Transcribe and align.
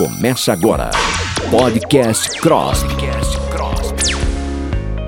Começa 0.00 0.54
agora. 0.54 0.88
Podcast 1.50 2.40
Cross. 2.40 2.84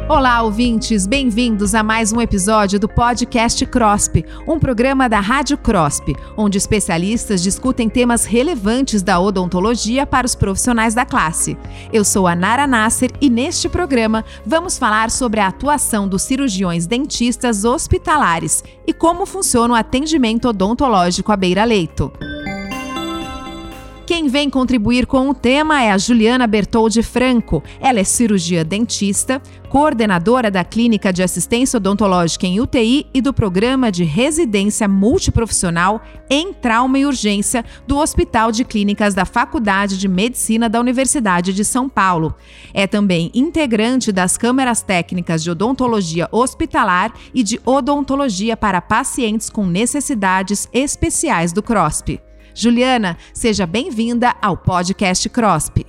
Olá, 0.07 0.43
ouvintes, 0.43 1.07
bem-vindos 1.07 1.75
a 1.75 1.83
mais 1.83 2.13
um 2.13 2.21
episódio 2.21 2.79
do 2.79 2.87
Podcast 2.87 3.65
CROSP, 3.65 4.23
um 4.47 4.59
programa 4.59 5.09
da 5.09 5.19
Rádio 5.19 5.57
CROSP, 5.57 6.15
onde 6.37 6.59
especialistas 6.59 7.43
discutem 7.43 7.89
temas 7.89 8.27
relevantes 8.27 9.01
da 9.01 9.19
odontologia 9.19 10.05
para 10.05 10.27
os 10.27 10.35
profissionais 10.35 10.93
da 10.93 11.07
classe. 11.07 11.57
Eu 11.91 12.05
sou 12.05 12.27
a 12.27 12.35
Nara 12.35 12.67
Nasser 12.67 13.11
e 13.19 13.31
neste 13.31 13.71
programa 13.71 14.23
vamos 14.45 14.77
falar 14.77 15.11
sobre 15.11 15.41
a 15.41 15.47
atuação 15.47 16.07
dos 16.07 16.21
cirurgiões 16.21 16.85
dentistas 16.85 17.65
hospitalares 17.65 18.63
e 18.87 18.93
como 18.93 19.25
funciona 19.25 19.73
o 19.73 19.77
atendimento 19.77 20.49
odontológico 20.49 21.33
à 21.33 21.37
beira-leito. 21.39 22.13
Quem 24.05 24.27
vem 24.27 24.51
contribuir 24.51 25.07
com 25.07 25.31
o 25.31 25.35
tema 25.35 25.81
é 25.81 25.93
a 25.93 25.97
Juliana 25.97 26.47
Bertoldi 26.49 27.05
Franco. 27.05 27.63
Ela 27.81 28.01
é 28.01 28.05
cirurgia 28.05 28.65
dentista, 28.65 29.41
coordenadora 29.69 30.51
da 30.51 30.65
Clínica 30.65 31.13
de 31.13 31.23
Assistência 31.23 31.77
Odontológica 31.77 32.45
em 32.45 32.61
UTI 32.61 33.07
e 33.15 33.21
do 33.21 33.33
Programa 33.33 33.93
de 33.93 34.03
Residência 34.03 34.89
Multiprofissional 34.89 36.03
em 36.29 36.53
Trauma 36.53 36.99
e 36.99 37.07
Urgência 37.07 37.65
do 37.87 37.97
Hospital 37.97 38.51
de 38.51 38.65
Clínicas 38.65 39.15
da 39.15 39.25
Faculdade 39.25 39.97
de 39.97 40.09
Medicina 40.09 40.69
da 40.69 40.81
Universidade 40.81 41.53
de 41.53 41.65
São 41.65 41.89
Paulo. 41.89 42.35
É 42.75 42.89
também 42.89 43.31
integrante 43.33 44.11
das 44.11 44.37
câmeras 44.37 44.83
técnicas 44.83 45.45
de 45.45 45.51
odontologia 45.51 46.29
hospitalar 46.33 47.15
e 47.33 47.45
de 47.45 47.61
odontologia 47.65 48.57
para 48.57 48.81
pacientes 48.81 49.49
com 49.49 49.65
necessidades 49.65 50.69
especiais 50.73 51.53
do 51.53 51.63
CROSP. 51.63 52.21
Juliana, 52.55 53.17
seja 53.33 53.67
bem-vinda 53.67 54.35
ao 54.41 54.57
podcast 54.57 55.27
CROSP. 55.29 55.87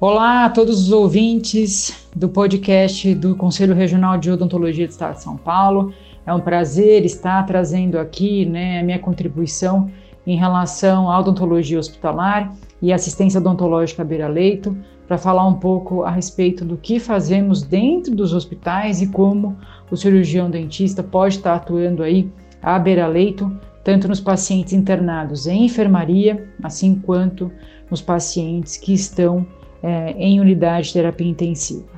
Olá 0.00 0.46
a 0.46 0.50
todos 0.50 0.80
os 0.80 0.92
ouvintes 0.92 2.08
do 2.16 2.26
podcast 2.26 3.14
do 3.14 3.36
Conselho 3.36 3.74
Regional 3.74 4.16
de 4.16 4.30
Odontologia 4.30 4.86
do 4.86 4.90
Estado 4.90 5.16
de 5.16 5.22
São 5.22 5.36
Paulo. 5.36 5.92
É 6.24 6.32
um 6.32 6.40
prazer 6.40 7.04
estar 7.04 7.44
trazendo 7.44 7.98
aqui 7.98 8.46
né, 8.46 8.80
a 8.80 8.82
minha 8.82 8.98
contribuição 8.98 9.90
em 10.26 10.36
relação 10.36 11.10
à 11.10 11.18
odontologia 11.18 11.78
hospitalar 11.78 12.50
e 12.80 12.94
assistência 12.94 13.38
odontológica 13.38 14.02
beira-leito, 14.02 14.74
para 15.06 15.18
falar 15.18 15.46
um 15.46 15.54
pouco 15.54 16.04
a 16.04 16.10
respeito 16.10 16.64
do 16.64 16.76
que 16.76 16.98
fazemos 16.98 17.62
dentro 17.62 18.14
dos 18.14 18.32
hospitais 18.32 19.02
e 19.02 19.08
como 19.08 19.58
o 19.90 19.96
cirurgião 19.96 20.48
dentista 20.48 21.02
pode 21.02 21.36
estar 21.36 21.56
atuando 21.56 22.02
aí 22.02 22.30
à 22.62 22.78
beira-leito 22.78 23.52
tanto 23.90 24.06
nos 24.06 24.20
pacientes 24.20 24.72
internados 24.72 25.48
em 25.48 25.64
enfermaria, 25.64 26.48
assim 26.62 26.94
quanto 26.94 27.50
nos 27.90 28.00
pacientes 28.00 28.76
que 28.76 28.94
estão 28.94 29.44
é, 29.82 30.12
em 30.12 30.38
unidade 30.38 30.86
de 30.86 30.92
terapia 30.92 31.26
intensiva. 31.26 31.88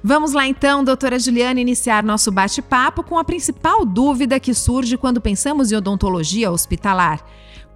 Vamos 0.00 0.32
lá 0.32 0.46
então, 0.46 0.84
doutora 0.84 1.18
Juliana, 1.18 1.60
iniciar 1.60 2.04
nosso 2.04 2.30
bate-papo 2.30 3.02
com 3.02 3.18
a 3.18 3.24
principal 3.24 3.84
dúvida 3.84 4.38
que 4.38 4.54
surge 4.54 4.96
quando 4.96 5.20
pensamos 5.20 5.72
em 5.72 5.76
odontologia 5.76 6.52
hospitalar. 6.52 7.20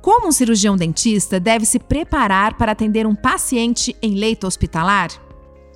Como 0.00 0.28
um 0.28 0.32
cirurgião 0.32 0.76
dentista 0.76 1.40
deve 1.40 1.66
se 1.66 1.80
preparar 1.80 2.56
para 2.56 2.70
atender 2.70 3.08
um 3.08 3.14
paciente 3.14 3.96
em 4.00 4.14
leito 4.14 4.46
hospitalar? 4.46 5.10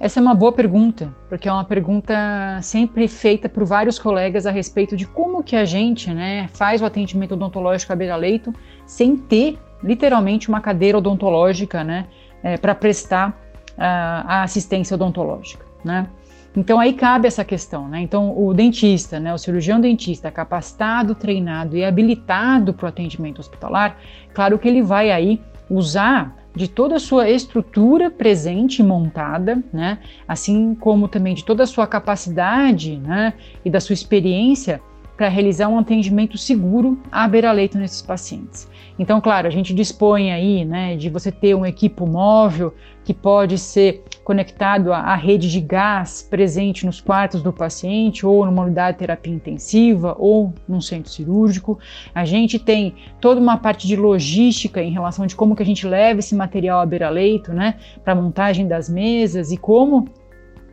Essa 0.03 0.19
é 0.19 0.21
uma 0.21 0.35
boa 0.35 0.51
pergunta, 0.51 1.15
porque 1.29 1.49
é 1.49 1.53
uma 1.53 1.65
pergunta 1.65 2.13
sempre 2.61 3.07
feita 3.07 3.49
por 3.49 3.65
vários 3.65 4.01
colegas 4.01 4.49
a 4.49 4.51
respeito 4.51 4.97
de 4.97 5.07
como 5.07 5.45
que 5.45 5.55
a 5.55 5.65
gente 5.65 6.13
né, 6.13 6.49
faz 6.55 6.83
o 6.83 6.85
atendimento 6.85 7.35
odontológico 7.35 7.93
à 7.93 7.95
beira-leito 7.95 8.53
sem 8.85 9.17
ter 9.17 9.57
literalmente 9.81 10.49
uma 10.49 10.61
cadeira 10.61 10.99
odontológica 10.99 11.85
né, 11.85 12.09
é, 12.43 12.57
para 12.57 12.75
prestar 12.75 13.31
uh, 13.31 14.27
a 14.27 14.43
assistência 14.43 14.97
odontológica. 14.97 15.65
Né? 15.85 16.09
Então 16.57 16.81
aí 16.81 16.95
cabe 16.95 17.29
essa 17.29 17.45
questão, 17.45 17.87
né? 17.89 18.01
Então 18.01 18.37
o 18.37 18.53
dentista, 18.53 19.21
né, 19.21 19.33
o 19.33 19.39
cirurgião 19.39 19.81
dentista 19.81 20.33
capacitado, 20.33 21.15
treinado 21.15 21.77
e 21.77 21.85
habilitado 21.85 22.75
para 22.75 22.87
o 22.87 22.89
atendimento 22.89 23.39
hospitalar, 23.39 23.97
claro 24.35 24.59
que 24.59 24.67
ele 24.67 24.83
vai 24.83 25.13
aí 25.13 25.41
usar 25.71 26.42
de 26.55 26.69
toda 26.69 26.97
a 26.97 27.01
sua 27.01 27.31
estrutura 27.31 28.11
presente 28.11 28.81
e 28.81 28.83
montada, 28.83 29.63
né? 29.73 29.99
assim 30.29 30.75
como 30.75 31.09
também 31.09 31.35
de 31.35 31.45
toda 31.45 31.63
a 31.63 31.67
sua 31.67 31.87
capacidade 31.87 32.99
né? 32.99 33.33
e 33.65 33.71
da 33.71 33.81
sua 33.81 33.95
experiência 33.95 34.81
para 35.17 35.29
realizar 35.29 35.69
um 35.69 35.79
atendimento 35.79 36.37
seguro 36.37 36.99
à 37.11 37.29
beira-leito 37.29 37.79
nesses 37.79 38.03
pacientes. 38.03 38.69
Então, 38.99 39.21
claro, 39.21 39.47
a 39.47 39.51
gente 39.51 39.75
dispõe 39.75 40.33
aí 40.33 40.65
né, 40.65 40.97
de 40.97 41.09
você 41.09 41.31
ter 41.31 41.55
um 41.55 41.65
equipo 41.65 42.07
móvel 42.07 42.75
que 43.05 43.13
pode 43.13 43.59
ser 43.59 44.05
conectado 44.25 44.93
à, 44.93 45.15
rede 45.17 45.51
de 45.51 45.61
gás 45.61 46.27
presente 46.29 46.87
nos 46.87 47.01
quartos 47.01 47.43
do 47.43 47.53
paciente, 47.53 48.25
ou 48.25 48.47
numa 48.47 48.63
unidade 48.63 48.93
de 48.93 48.99
terapia 49.01 49.33
intensiva, 49.33 50.15
ou 50.19 50.53
num 50.69 50.81
centro 50.81 51.11
cirúrgico. 51.11 51.79
A 52.15 52.25
gente 52.25 52.59
tem 52.59 52.95
toda 53.21 53.41
uma 53.41 53.57
parte 53.57 53.87
de 53.87 53.97
logística 53.97 54.81
em 54.81 54.93
relação 54.93 55.27
de 55.27 55.35
como 55.35 55.57
que 55.57 55.63
a 55.63 55.67
gente 55.67 55.87
leva 55.87 56.21
esse 56.21 56.35
material 56.35 56.81
à 56.81 56.87
beira-leito, 56.87 57.53
né, 57.53 57.77
para 58.05 58.15
montagem 58.15 58.69
das 58.69 58.89
mesas 58.89 59.51
e 59.51 59.57
como 59.57 60.09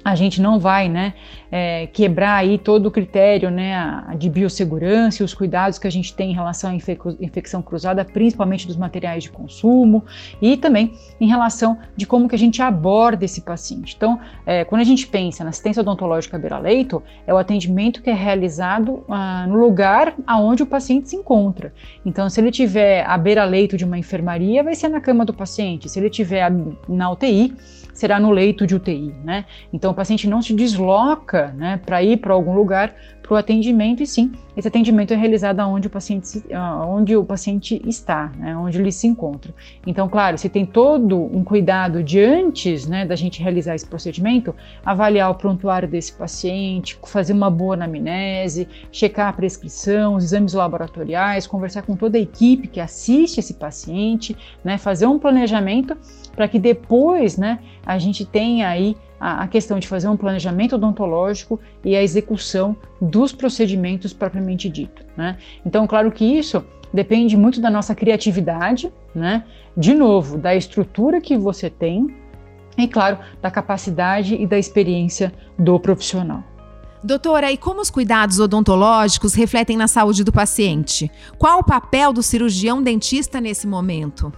a 0.09 0.15
gente 0.15 0.41
não 0.41 0.59
vai 0.59 0.89
né, 0.89 1.13
é, 1.51 1.87
quebrar 1.87 2.35
aí 2.35 2.57
todo 2.57 2.87
o 2.87 2.91
critério 2.91 3.49
né, 3.49 4.03
de 4.17 4.29
biossegurança 4.29 5.21
e 5.21 5.25
os 5.25 5.33
cuidados 5.33 5.79
que 5.79 5.87
a 5.87 5.91
gente 5.91 6.13
tem 6.13 6.31
em 6.31 6.33
relação 6.33 6.71
à 6.71 6.75
infecção 7.19 7.61
cruzada, 7.61 8.03
principalmente 8.03 8.67
dos 8.67 8.75
materiais 8.75 9.23
de 9.23 9.31
consumo 9.31 10.03
e 10.41 10.57
também 10.57 10.93
em 11.19 11.27
relação 11.27 11.77
de 11.95 12.05
como 12.05 12.27
que 12.27 12.35
a 12.35 12.37
gente 12.37 12.61
aborda 12.61 13.25
esse 13.25 13.41
paciente. 13.41 13.95
Então, 13.95 14.19
é, 14.45 14.63
quando 14.63 14.81
a 14.81 14.85
gente 14.85 15.07
pensa 15.07 15.43
na 15.43 15.49
assistência 15.49 15.81
odontológica 15.81 16.37
beira-leito, 16.37 17.01
é 17.25 17.33
o 17.33 17.37
atendimento 17.37 18.01
que 18.01 18.09
é 18.09 18.13
realizado 18.13 19.03
ah, 19.09 19.45
no 19.47 19.57
lugar 19.57 20.13
aonde 20.25 20.63
o 20.63 20.65
paciente 20.65 21.09
se 21.09 21.15
encontra. 21.15 21.73
Então, 22.05 22.29
se 22.29 22.39
ele 22.39 22.51
tiver 22.51 23.05
à 23.05 23.17
beira-leito 23.17 23.77
de 23.77 23.85
uma 23.85 23.97
enfermaria, 23.97 24.63
vai 24.63 24.75
ser 24.75 24.89
na 24.89 25.01
cama 25.01 25.25
do 25.25 25.33
paciente. 25.33 25.89
Se 25.89 25.99
ele 25.99 26.09
tiver 26.09 26.51
na 26.87 27.11
UTI, 27.11 27.53
será 27.99 28.17
no 28.17 28.31
leito 28.31 28.65
de 28.65 28.73
UTI, 28.73 29.13
né? 29.25 29.43
Então 29.73 29.91
o 29.91 29.93
paciente 29.93 30.25
não 30.25 30.41
se 30.41 30.53
desloca, 30.53 31.53
né, 31.57 31.81
para 31.85 32.01
ir 32.01 32.15
para 32.17 32.33
algum 32.33 32.55
lugar 32.55 32.95
para 33.29 33.35
o 33.35 33.37
atendimento 33.37 34.01
e 34.01 34.07
sim, 34.07 34.31
esse 34.57 34.67
atendimento 34.67 35.13
é 35.13 35.15
realizado 35.15 35.59
onde 35.59 35.85
o 35.85 35.89
paciente, 35.89 36.43
onde 36.87 37.15
o 37.15 37.23
paciente 37.23 37.79
está, 37.85 38.31
né, 38.35 38.57
onde 38.57 38.79
ele 38.79 38.91
se 38.91 39.05
encontra. 39.05 39.53
Então, 39.85 40.09
claro, 40.09 40.35
se 40.35 40.49
tem 40.49 40.65
todo 40.65 41.15
um 41.15 41.43
cuidado 41.43 42.01
de 42.01 42.19
antes, 42.19 42.87
né, 42.87 43.05
da 43.05 43.15
gente 43.15 43.39
realizar 43.43 43.75
esse 43.75 43.85
procedimento, 43.85 44.55
avaliar 44.83 45.29
o 45.29 45.35
prontuário 45.35 45.87
desse 45.87 46.11
paciente, 46.11 46.97
fazer 47.05 47.33
uma 47.33 47.51
boa 47.51 47.75
anamnese, 47.75 48.67
checar 48.91 49.27
a 49.27 49.33
prescrição, 49.33 50.15
os 50.15 50.23
exames 50.23 50.53
laboratoriais, 50.53 51.45
conversar 51.45 51.83
com 51.83 51.95
toda 51.95 52.17
a 52.17 52.21
equipe 52.21 52.67
que 52.67 52.79
assiste 52.79 53.39
esse 53.39 53.53
paciente, 53.53 54.35
né, 54.63 54.79
fazer 54.79 55.05
um 55.05 55.19
planejamento 55.19 55.95
para 56.35 56.47
que 56.47 56.57
depois, 56.57 57.37
né, 57.37 57.59
a 57.85 57.99
gente 57.99 58.25
tenha 58.25 58.67
aí 58.69 58.97
a, 59.19 59.47
questão 59.47 59.79
de 59.79 59.87
fazer 59.87 60.07
um 60.07 60.17
planejamento 60.17 60.75
odontológico 60.75 61.59
e 61.83 61.95
a 61.95 62.01
execução 62.01 62.75
dos 63.01 63.31
procedimentos 63.33 64.13
propriamente 64.13 64.69
dito. 64.69 65.03
Né? 65.17 65.37
Então, 65.65 65.85
claro 65.85 66.11
que 66.11 66.25
isso 66.25 66.63
depende 66.93 67.35
muito 67.35 67.59
da 67.59 67.69
nossa 67.69 67.93
criatividade, 67.93 68.91
né? 69.13 69.43
de 69.75 69.93
novo, 69.93 70.37
da 70.37 70.55
estrutura 70.55 71.19
que 71.19 71.37
você 71.37 71.69
tem 71.69 72.07
e, 72.77 72.87
claro, 72.87 73.19
da 73.41 73.51
capacidade 73.51 74.35
e 74.35 74.47
da 74.47 74.57
experiência 74.57 75.33
do 75.57 75.79
profissional. 75.79 76.43
Doutora, 77.01 77.49
e 77.49 77.57
como 77.57 77.79
os 77.79 77.89
cuidados 77.89 78.39
odontológicos 78.39 79.33
refletem 79.33 79.77
na 79.77 79.87
saúde 79.87 80.23
do 80.23 80.33
paciente? 80.33 81.09
Qual 81.37 81.59
o 81.59 81.63
papel 81.63 82.11
do 82.11 82.21
cirurgião 82.21 82.81
dentista 82.83 83.39
nesse 83.39 83.65
momento? 83.65 84.33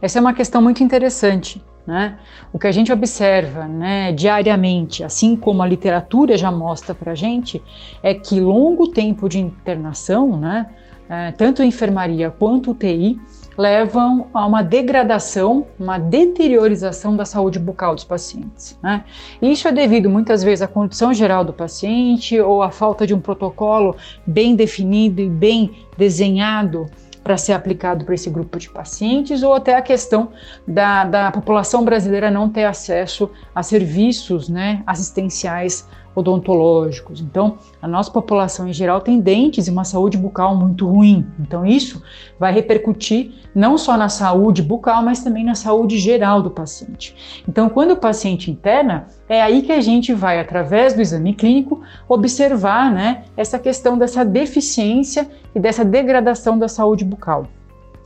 Essa 0.00 0.18
é 0.18 0.20
uma 0.20 0.32
questão 0.32 0.62
muito 0.62 0.82
interessante. 0.82 1.62
Né? 1.88 2.18
O 2.52 2.58
que 2.58 2.66
a 2.66 2.70
gente 2.70 2.92
observa 2.92 3.66
né, 3.66 4.12
diariamente, 4.12 5.02
assim 5.02 5.34
como 5.34 5.62
a 5.62 5.66
literatura 5.66 6.36
já 6.36 6.52
mostra 6.52 6.94
para 6.94 7.12
a 7.12 7.14
gente, 7.14 7.62
é 8.02 8.12
que 8.12 8.38
longo 8.38 8.88
tempo 8.88 9.26
de 9.26 9.38
internação, 9.38 10.36
né, 10.36 10.66
é, 11.08 11.32
tanto 11.32 11.62
enfermaria 11.62 12.30
quanto 12.30 12.72
UTI, 12.72 13.18
levam 13.56 14.26
a 14.34 14.44
uma 14.44 14.62
degradação, 14.62 15.66
uma 15.80 15.96
deteriorização 15.96 17.16
da 17.16 17.24
saúde 17.24 17.58
bucal 17.58 17.94
dos 17.94 18.04
pacientes. 18.04 18.78
Né? 18.82 19.02
Isso 19.40 19.66
é 19.66 19.72
devido 19.72 20.10
muitas 20.10 20.44
vezes 20.44 20.60
à 20.60 20.68
condição 20.68 21.14
geral 21.14 21.42
do 21.42 21.54
paciente 21.54 22.38
ou 22.38 22.62
à 22.62 22.70
falta 22.70 23.06
de 23.06 23.14
um 23.14 23.20
protocolo 23.20 23.96
bem 24.26 24.54
definido 24.54 25.22
e 25.22 25.30
bem 25.30 25.86
desenhado 25.96 26.86
para 27.28 27.36
ser 27.36 27.52
aplicado 27.52 28.06
para 28.06 28.14
esse 28.14 28.30
grupo 28.30 28.58
de 28.58 28.70
pacientes, 28.70 29.42
ou 29.42 29.52
até 29.52 29.76
a 29.76 29.82
questão 29.82 30.30
da, 30.66 31.04
da 31.04 31.30
população 31.30 31.84
brasileira 31.84 32.30
não 32.30 32.48
ter 32.48 32.64
acesso 32.64 33.30
a 33.54 33.62
serviços 33.62 34.48
né, 34.48 34.82
assistenciais 34.86 35.86
odontológicos. 36.18 37.20
Então, 37.20 37.58
a 37.80 37.88
nossa 37.88 38.10
população 38.10 38.68
em 38.68 38.72
geral 38.72 39.00
tem 39.00 39.20
dentes 39.20 39.66
e 39.66 39.70
uma 39.70 39.84
saúde 39.84 40.16
bucal 40.16 40.56
muito 40.56 40.86
ruim. 40.86 41.26
Então, 41.40 41.64
isso 41.64 42.02
vai 42.38 42.52
repercutir 42.52 43.32
não 43.54 43.78
só 43.78 43.96
na 43.96 44.08
saúde 44.08 44.62
bucal, 44.62 45.02
mas 45.02 45.22
também 45.22 45.44
na 45.44 45.54
saúde 45.54 45.98
geral 45.98 46.42
do 46.42 46.50
paciente. 46.50 47.42
Então, 47.48 47.68
quando 47.68 47.92
o 47.92 47.96
paciente 47.96 48.50
interna, 48.50 49.06
é 49.28 49.42
aí 49.42 49.62
que 49.62 49.72
a 49.72 49.80
gente 49.80 50.12
vai, 50.12 50.38
através 50.40 50.94
do 50.94 51.00
exame 51.00 51.34
clínico, 51.34 51.80
observar 52.08 52.92
né, 52.92 53.24
essa 53.36 53.58
questão 53.58 53.96
dessa 53.96 54.24
deficiência 54.24 55.28
e 55.54 55.60
dessa 55.60 55.84
degradação 55.84 56.58
da 56.58 56.68
saúde 56.68 57.04
bucal. 57.04 57.46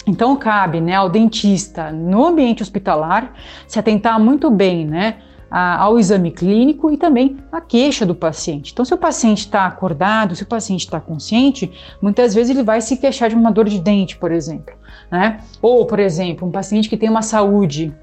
Então 0.06 0.37
cabe 0.37 0.81
né, 0.81 0.94
ao 0.94 1.09
dentista 1.09 1.93
no 1.93 2.26
ambiente 2.26 2.62
hospitalar 2.62 3.35
se 3.69 3.79
atentar 3.79 4.19
muito 4.19 4.50
bem 4.50 4.85
né, 4.85 5.19
ao 5.52 5.99
exame 5.99 6.31
clínico 6.31 6.90
e 6.90 6.96
também 6.96 7.37
à 7.52 7.60
queixa 7.60 8.06
do 8.06 8.14
paciente. 8.14 8.72
Então, 8.72 8.87
se 8.87 8.94
o 8.94 8.96
paciente 8.96 9.40
está 9.40 9.66
acordado, 9.66 10.34
se 10.34 10.43
o 10.44 10.46
paciente 10.46 10.81
está 10.81 10.99
consciente, 10.99 11.70
muitas 12.00 12.34
vezes 12.34 12.50
ele 12.50 12.62
vai 12.62 12.81
se 12.81 12.96
queixar 12.96 13.28
de 13.28 13.34
uma 13.34 13.52
dor 13.52 13.69
de 13.69 13.78
dente, 13.78 14.16
por 14.16 14.32
exemplo. 14.32 14.75
Né? 15.10 15.40
Ou, 15.60 15.84
por 15.84 16.00
exemplo, 16.00 16.49
um 16.49 16.50
paciente 16.50 16.88
que 16.88 16.96
tem 16.96 17.10
uma 17.10 17.20
saúde 17.20 17.94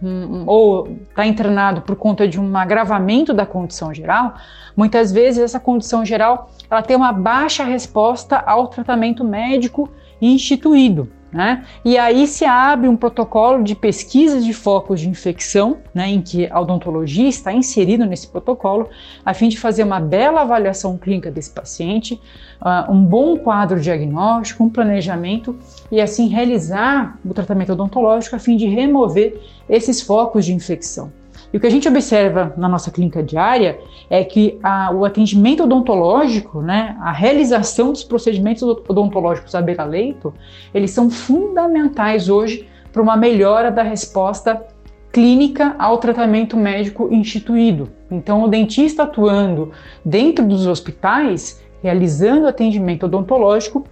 ou 0.45 0.87
está 1.09 1.25
internado 1.25 1.81
por 1.81 1.95
conta 1.95 2.27
de 2.27 2.39
um 2.39 2.55
agravamento 2.55 3.33
da 3.33 3.47
condição 3.47 3.91
geral, 3.91 4.35
muitas 4.77 5.11
vezes 5.11 5.39
essa 5.39 5.59
condição 5.59 6.05
geral 6.05 6.51
ela 6.69 6.83
tem 6.83 6.95
uma 6.95 7.11
baixa 7.11 7.63
resposta 7.63 8.37
ao 8.37 8.67
tratamento 8.67 9.23
médico 9.23 9.89
instituído. 10.21 11.09
Né? 11.31 11.63
E 11.85 11.95
aí 11.95 12.25
se 12.25 12.43
abre 12.43 12.87
um 12.87 12.97
protocolo 12.97 13.63
de 13.63 13.75
pesquisa 13.75 14.41
de 14.41 14.51
focos 14.51 14.99
de 14.99 15.07
infecção, 15.07 15.77
né, 15.93 16.09
em 16.09 16.21
que 16.23 16.47
a 16.47 16.59
odontologia 16.59 17.27
está 17.29 17.53
inserido 17.53 18.03
nesse 18.03 18.27
protocolo, 18.27 18.89
a 19.23 19.31
fim 19.31 19.47
de 19.47 19.59
fazer 19.59 19.83
uma 19.83 19.99
bela 19.99 20.41
avaliação 20.41 20.97
clínica 20.97 21.29
desse 21.29 21.51
paciente, 21.51 22.19
uh, 22.59 22.91
um 22.91 23.03
bom 23.05 23.37
quadro 23.37 23.79
diagnóstico, 23.79 24.63
um 24.63 24.69
planejamento 24.69 25.55
e 25.91 26.01
assim 26.01 26.27
realizar 26.29 27.19
o 27.23 27.31
tratamento 27.31 27.73
odontológico 27.73 28.35
a 28.35 28.39
fim 28.39 28.57
de 28.57 28.65
remover 28.65 29.39
esses 29.69 30.01
focos 30.01 30.45
de 30.45 30.53
infecção. 30.53 31.11
E 31.51 31.57
o 31.57 31.59
que 31.59 31.67
a 31.67 31.69
gente 31.69 31.87
observa 31.87 32.53
na 32.57 32.69
nossa 32.69 32.91
clínica 32.91 33.23
diária 33.23 33.79
é 34.09 34.23
que 34.23 34.59
a, 34.61 34.91
o 34.91 35.03
atendimento 35.03 35.63
odontológico, 35.63 36.61
né, 36.61 36.95
a 37.01 37.11
realização 37.11 37.91
dos 37.91 38.03
procedimentos 38.03 38.61
odontológicos 38.61 39.55
à 39.55 39.61
beira-leito, 39.61 40.33
eles 40.73 40.91
são 40.91 41.09
fundamentais 41.09 42.29
hoje 42.29 42.67
para 42.91 43.01
uma 43.01 43.17
melhora 43.17 43.71
da 43.71 43.83
resposta 43.83 44.63
clínica 45.11 45.75
ao 45.79 45.97
tratamento 45.97 46.55
médico 46.55 47.09
instituído. 47.11 47.89
Então, 48.11 48.43
o 48.43 48.47
dentista 48.47 49.03
atuando 49.03 49.71
dentro 50.05 50.45
dos 50.45 50.67
hospitais, 50.67 51.63
realizando 51.81 52.47
atendimento 52.47 53.05
odontológico, 53.05 53.85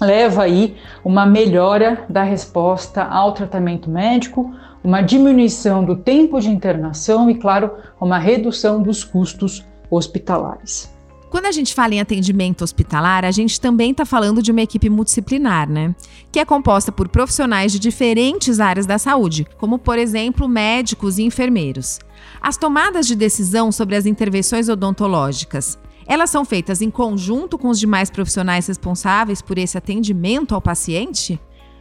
leva 0.00 0.44
aí 0.44 0.76
uma 1.04 1.26
melhora 1.26 2.04
da 2.08 2.22
resposta 2.22 3.02
ao 3.04 3.32
tratamento 3.32 3.90
médico, 3.90 4.52
uma 4.82 5.00
diminuição 5.00 5.84
do 5.84 5.96
tempo 5.96 6.40
de 6.40 6.48
internação 6.48 7.30
e, 7.30 7.34
claro, 7.34 7.72
uma 8.00 8.18
redução 8.18 8.82
dos 8.82 9.02
custos 9.04 9.64
hospitalares. 9.90 10.90
Quando 11.30 11.44
a 11.44 11.52
gente 11.52 11.74
fala 11.74 11.94
em 11.94 12.00
atendimento 12.00 12.64
hospitalar, 12.64 13.22
a 13.22 13.30
gente 13.30 13.60
também 13.60 13.90
está 13.90 14.06
falando 14.06 14.42
de 14.42 14.50
uma 14.50 14.62
equipe 14.62 14.88
multidisciplinar, 14.88 15.68
né? 15.68 15.94
Que 16.32 16.40
é 16.40 16.44
composta 16.44 16.90
por 16.90 17.06
profissionais 17.08 17.70
de 17.70 17.78
diferentes 17.78 18.60
áreas 18.60 18.86
da 18.86 18.96
saúde, 18.96 19.46
como, 19.58 19.78
por 19.78 19.98
exemplo, 19.98 20.48
médicos 20.48 21.18
e 21.18 21.22
enfermeiros. 21.22 21.98
As 22.40 22.56
tomadas 22.56 23.06
de 23.06 23.14
decisão 23.14 23.70
sobre 23.70 23.94
as 23.94 24.06
intervenções 24.06 24.70
odontológicas, 24.70 25.78
elas 26.06 26.30
são 26.30 26.46
feitas 26.46 26.80
em 26.80 26.90
conjunto 26.90 27.58
com 27.58 27.68
os 27.68 27.78
demais 27.78 28.08
profissionais 28.10 28.66
responsáveis 28.66 29.42
por 29.42 29.58
esse 29.58 29.76
atendimento 29.76 30.54
ao 30.54 30.62
paciente? 30.62 31.38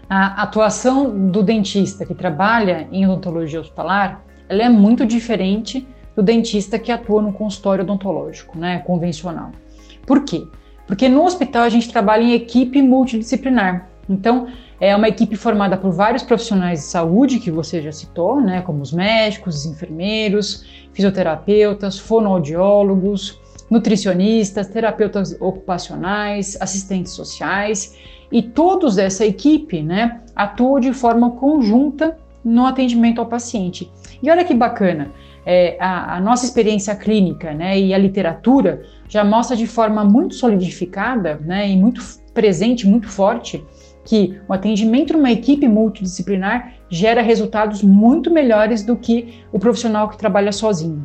A 0.10 0.44
atuação 0.44 1.30
do 1.30 1.44
dentista 1.44 2.06
que 2.06 2.16
trabalha 2.16 2.88
em 2.94 3.06
odontologia 3.06 3.60
hospitalar, 3.60 4.24
ela 4.48 4.64
é 4.64 4.70
muito 4.70 5.06
diferente 5.06 5.86
do 6.16 6.24
dentista 6.24 6.80
que 6.80 6.94
atua 6.94 7.22
no 7.22 7.34
consultório 7.34 7.84
odontológico, 7.84 8.58
né, 8.58 8.80
convencional. 8.80 9.52
Por 10.06 10.24
quê? 10.24 10.48
Porque 10.88 11.10
no 11.10 11.26
hospital 11.26 11.64
a 11.64 11.70
gente 11.70 11.92
trabalha 11.92 12.24
em 12.24 12.32
equipe 12.32 12.82
multidisciplinar. 12.82 13.90
Então, 14.10 14.48
é 14.80 14.96
uma 14.96 15.10
equipe 15.10 15.36
formada 15.36 15.76
por 15.76 15.92
vários 15.92 16.24
profissionais 16.24 16.80
de 16.80 16.86
saúde 16.86 17.40
que 17.40 17.52
você 17.52 17.82
já 17.82 17.92
citou, 17.92 18.40
né, 18.40 18.62
como 18.62 18.82
os 18.82 18.94
médicos, 18.94 19.58
os 19.58 19.66
enfermeiros, 19.66 20.66
fisioterapeutas, 20.94 22.00
fonoaudiólogos, 22.00 23.42
nutricionistas, 23.70 24.68
terapeutas 24.68 25.36
ocupacionais, 25.42 26.56
assistentes 26.62 27.12
sociais 27.12 27.94
e 28.32 28.42
todos 28.42 28.98
essa 28.98 29.26
equipe 29.26 29.82
né, 29.82 30.22
atuam 30.36 30.80
de 30.80 30.94
forma 30.94 31.32
conjunta 31.32 32.18
no 32.44 32.66
atendimento 32.66 33.20
ao 33.20 33.28
paciente. 33.28 33.92
E 34.22 34.30
olha 34.30 34.44
que 34.44 34.54
bacana, 34.54 35.12
é, 35.46 35.78
a, 35.80 36.18
a, 36.18 36.20
nossa 36.20 36.46
experiência 36.46 36.96
clínica 36.96 37.54
né, 37.54 37.80
e 37.80 37.94
a 37.94 37.98
literatura 37.98 38.84
já 39.08 39.24
mostra 39.24 39.56
de 39.56 39.68
forma 39.68 40.04
muito 40.04 40.36
solidificada 40.36 41.40
né, 41.44 41.70
e 41.70 41.76
muito 41.76 42.02
presente, 42.34 42.88
muito 42.88 43.08
forte, 43.08 43.64
que 44.04 44.40
o 44.48 44.54
atendimento 44.54 45.14
numa 45.14 45.32
equipe 45.32 45.68
multidisciplinar 45.68 46.74
gera 46.90 47.22
resultados 47.22 47.84
muito 47.84 48.32
melhores 48.32 48.84
do 48.84 48.96
que 48.96 49.44
o 49.52 49.60
profissional 49.60 50.10
que 50.10 50.18
trabalha 50.18 50.52
sozinho. 50.52 51.04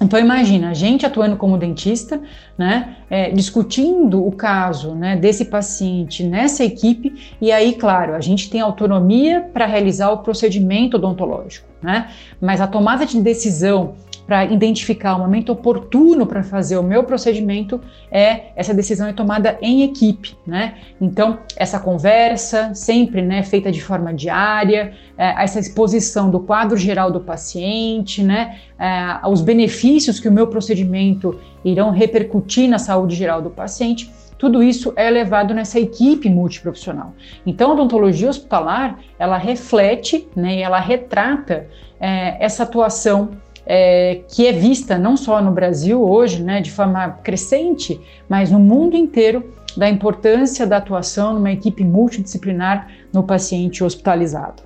Então 0.00 0.18
imagina, 0.18 0.70
a 0.70 0.74
gente 0.74 1.06
atuando 1.06 1.36
como 1.36 1.56
dentista, 1.56 2.20
né, 2.58 2.96
é, 3.08 3.30
discutindo 3.30 4.26
o 4.26 4.32
caso 4.32 4.94
né, 4.94 5.16
desse 5.16 5.44
paciente 5.44 6.24
nessa 6.24 6.64
equipe, 6.64 7.34
e 7.40 7.52
aí, 7.52 7.74
claro, 7.74 8.14
a 8.14 8.20
gente 8.20 8.50
tem 8.50 8.60
autonomia 8.60 9.40
para 9.52 9.66
realizar 9.66 10.10
o 10.10 10.18
procedimento 10.18 10.96
odontológico, 10.96 11.68
né? 11.80 12.10
Mas 12.40 12.60
a 12.60 12.66
tomada 12.66 13.06
de 13.06 13.20
decisão 13.20 13.94
para 14.26 14.44
identificar 14.44 15.16
o 15.16 15.18
momento 15.18 15.52
oportuno 15.52 16.26
para 16.26 16.42
fazer 16.42 16.78
o 16.78 16.82
meu 16.82 17.04
procedimento, 17.04 17.80
é 18.10 18.52
essa 18.56 18.72
decisão 18.72 19.06
é 19.06 19.12
tomada 19.12 19.58
em 19.60 19.82
equipe, 19.82 20.34
né? 20.46 20.74
Então, 21.00 21.38
essa 21.56 21.78
conversa, 21.78 22.74
sempre 22.74 23.20
né, 23.20 23.42
feita 23.42 23.70
de 23.70 23.82
forma 23.82 24.14
diária, 24.14 24.94
é, 25.18 25.42
essa 25.42 25.60
exposição 25.60 26.30
do 26.30 26.40
quadro 26.40 26.76
geral 26.76 27.10
do 27.10 27.20
paciente, 27.20 28.22
né? 28.22 28.58
É, 28.78 29.26
os 29.28 29.40
benefícios 29.42 30.18
que 30.18 30.28
o 30.28 30.32
meu 30.32 30.46
procedimento 30.46 31.38
irão 31.64 31.90
repercutir 31.90 32.68
na 32.68 32.78
saúde 32.78 33.14
geral 33.14 33.42
do 33.42 33.50
paciente. 33.50 34.10
Tudo 34.38 34.62
isso 34.62 34.92
é 34.96 35.08
levado 35.08 35.54
nessa 35.54 35.78
equipe 35.78 36.28
multiprofissional. 36.28 37.14
Então, 37.46 37.70
a 37.70 37.74
odontologia 37.74 38.28
hospitalar, 38.28 38.98
ela 39.18 39.38
reflete 39.38 40.28
né, 40.34 40.56
e 40.56 40.62
ela 40.62 40.80
retrata 40.80 41.66
é, 42.00 42.36
essa 42.44 42.64
atuação 42.64 43.30
é, 43.66 44.22
que 44.28 44.46
é 44.46 44.52
vista 44.52 44.98
não 44.98 45.16
só 45.16 45.40
no 45.40 45.52
Brasil 45.52 46.02
hoje, 46.02 46.42
né, 46.42 46.60
de 46.60 46.70
forma 46.70 47.08
crescente, 47.22 48.00
mas 48.28 48.50
no 48.50 48.58
mundo 48.58 48.96
inteiro, 48.96 49.52
da 49.76 49.88
importância 49.88 50.66
da 50.66 50.76
atuação 50.76 51.34
numa 51.34 51.50
equipe 51.50 51.84
multidisciplinar 51.84 52.88
no 53.12 53.22
paciente 53.22 53.82
hospitalizado. 53.82 54.62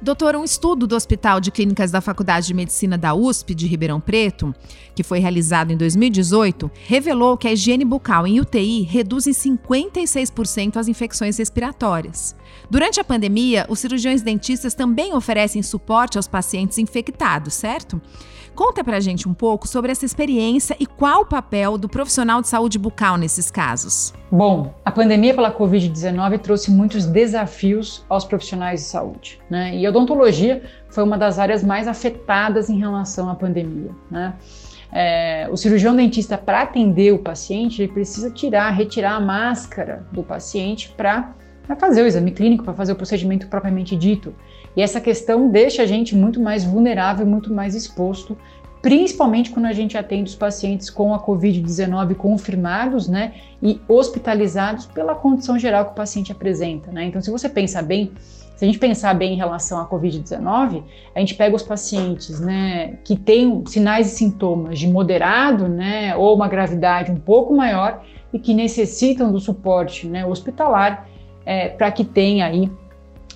Doutor, 0.00 0.36
um 0.36 0.44
estudo 0.44 0.86
do 0.86 0.94
Hospital 0.94 1.40
de 1.40 1.50
Clínicas 1.50 1.90
da 1.90 2.02
Faculdade 2.02 2.46
de 2.46 2.54
Medicina 2.54 2.98
da 2.98 3.14
USP 3.14 3.54
de 3.54 3.66
Ribeirão 3.66 3.98
Preto, 3.98 4.54
que 4.94 5.02
foi 5.02 5.18
realizado 5.18 5.72
em 5.72 5.76
2018, 5.76 6.70
revelou 6.84 7.36
que 7.36 7.48
a 7.48 7.52
higiene 7.52 7.84
bucal 7.84 8.26
em 8.26 8.38
UTI 8.38 8.82
reduz 8.82 9.26
em 9.26 9.32
56% 9.32 10.76
as 10.76 10.86
infecções 10.86 11.38
respiratórias. 11.38 12.36
Durante 12.70 13.00
a 13.00 13.04
pandemia, 13.04 13.64
os 13.70 13.78
cirurgiões 13.78 14.20
dentistas 14.20 14.74
também 14.74 15.14
oferecem 15.14 15.62
suporte 15.62 16.18
aos 16.18 16.28
pacientes 16.28 16.76
infectados, 16.76 17.54
certo? 17.54 18.00
Conta 18.56 18.82
pra 18.82 18.98
gente 19.00 19.28
um 19.28 19.34
pouco 19.34 19.68
sobre 19.68 19.92
essa 19.92 20.06
experiência 20.06 20.74
e 20.80 20.86
qual 20.86 21.20
o 21.20 21.26
papel 21.26 21.76
do 21.76 21.90
profissional 21.90 22.40
de 22.40 22.48
saúde 22.48 22.78
bucal 22.78 23.18
nesses 23.18 23.50
casos. 23.50 24.14
Bom, 24.32 24.74
a 24.82 24.90
pandemia 24.90 25.34
pela 25.34 25.52
Covid-19 25.52 26.38
trouxe 26.38 26.70
muitos 26.70 27.04
desafios 27.04 28.02
aos 28.08 28.24
profissionais 28.24 28.80
de 28.80 28.86
saúde, 28.86 29.38
né? 29.50 29.76
E 29.76 29.84
a 29.84 29.90
odontologia 29.90 30.62
foi 30.88 31.04
uma 31.04 31.18
das 31.18 31.38
áreas 31.38 31.62
mais 31.62 31.86
afetadas 31.86 32.70
em 32.70 32.78
relação 32.78 33.28
à 33.28 33.34
pandemia, 33.34 33.90
né? 34.10 34.34
É, 34.90 35.46
o 35.50 35.56
cirurgião 35.58 35.94
dentista, 35.94 36.38
para 36.38 36.62
atender 36.62 37.12
o 37.12 37.18
paciente, 37.18 37.82
ele 37.82 37.92
precisa 37.92 38.30
tirar, 38.30 38.70
retirar 38.70 39.16
a 39.16 39.20
máscara 39.20 40.06
do 40.10 40.22
paciente 40.22 40.94
para 40.96 41.34
fazer 41.74 42.02
o 42.02 42.06
exame 42.06 42.30
clínico, 42.30 42.62
para 42.62 42.74
fazer 42.74 42.92
o 42.92 42.96
procedimento 42.96 43.48
propriamente 43.48 43.96
dito. 43.96 44.34
E 44.76 44.82
essa 44.82 45.00
questão 45.00 45.48
deixa 45.48 45.82
a 45.82 45.86
gente 45.86 46.14
muito 46.14 46.38
mais 46.38 46.62
vulnerável, 46.62 47.26
muito 47.26 47.52
mais 47.52 47.74
exposto, 47.74 48.36
principalmente 48.82 49.50
quando 49.50 49.66
a 49.66 49.72
gente 49.72 49.98
atende 49.98 50.30
os 50.30 50.36
pacientes 50.36 50.90
com 50.90 51.12
a 51.12 51.18
Covid-19 51.18 52.14
confirmados, 52.14 53.08
né, 53.08 53.32
e 53.60 53.80
hospitalizados 53.88 54.86
pela 54.86 55.14
condição 55.14 55.58
geral 55.58 55.86
que 55.86 55.92
o 55.92 55.94
paciente 55.94 56.30
apresenta, 56.30 56.92
né? 56.92 57.06
Então, 57.06 57.20
se 57.20 57.30
você 57.30 57.48
pensa 57.48 57.82
bem, 57.82 58.12
se 58.54 58.64
a 58.64 58.66
gente 58.66 58.78
pensar 58.78 59.12
bem 59.14 59.34
em 59.34 59.36
relação 59.36 59.78
à 59.80 59.86
Covid-19, 59.86 60.82
a 61.14 61.20
gente 61.20 61.34
pega 61.34 61.54
os 61.56 61.62
pacientes 61.62 62.40
né, 62.40 62.98
que 63.04 63.16
têm 63.16 63.62
sinais 63.66 64.12
e 64.12 64.16
sintomas 64.16 64.78
de 64.78 64.86
moderado 64.86 65.68
né, 65.68 66.16
ou 66.16 66.34
uma 66.34 66.48
gravidade 66.48 67.10
um 67.10 67.16
pouco 67.16 67.54
maior 67.54 68.02
e 68.32 68.38
que 68.38 68.54
necessitam 68.54 69.30
do 69.30 69.40
suporte 69.40 70.06
né, 70.06 70.24
hospitalar 70.24 71.06
é, 71.46 71.68
para 71.68 71.90
que 71.90 72.04
tenha 72.04 72.44
aí 72.44 72.70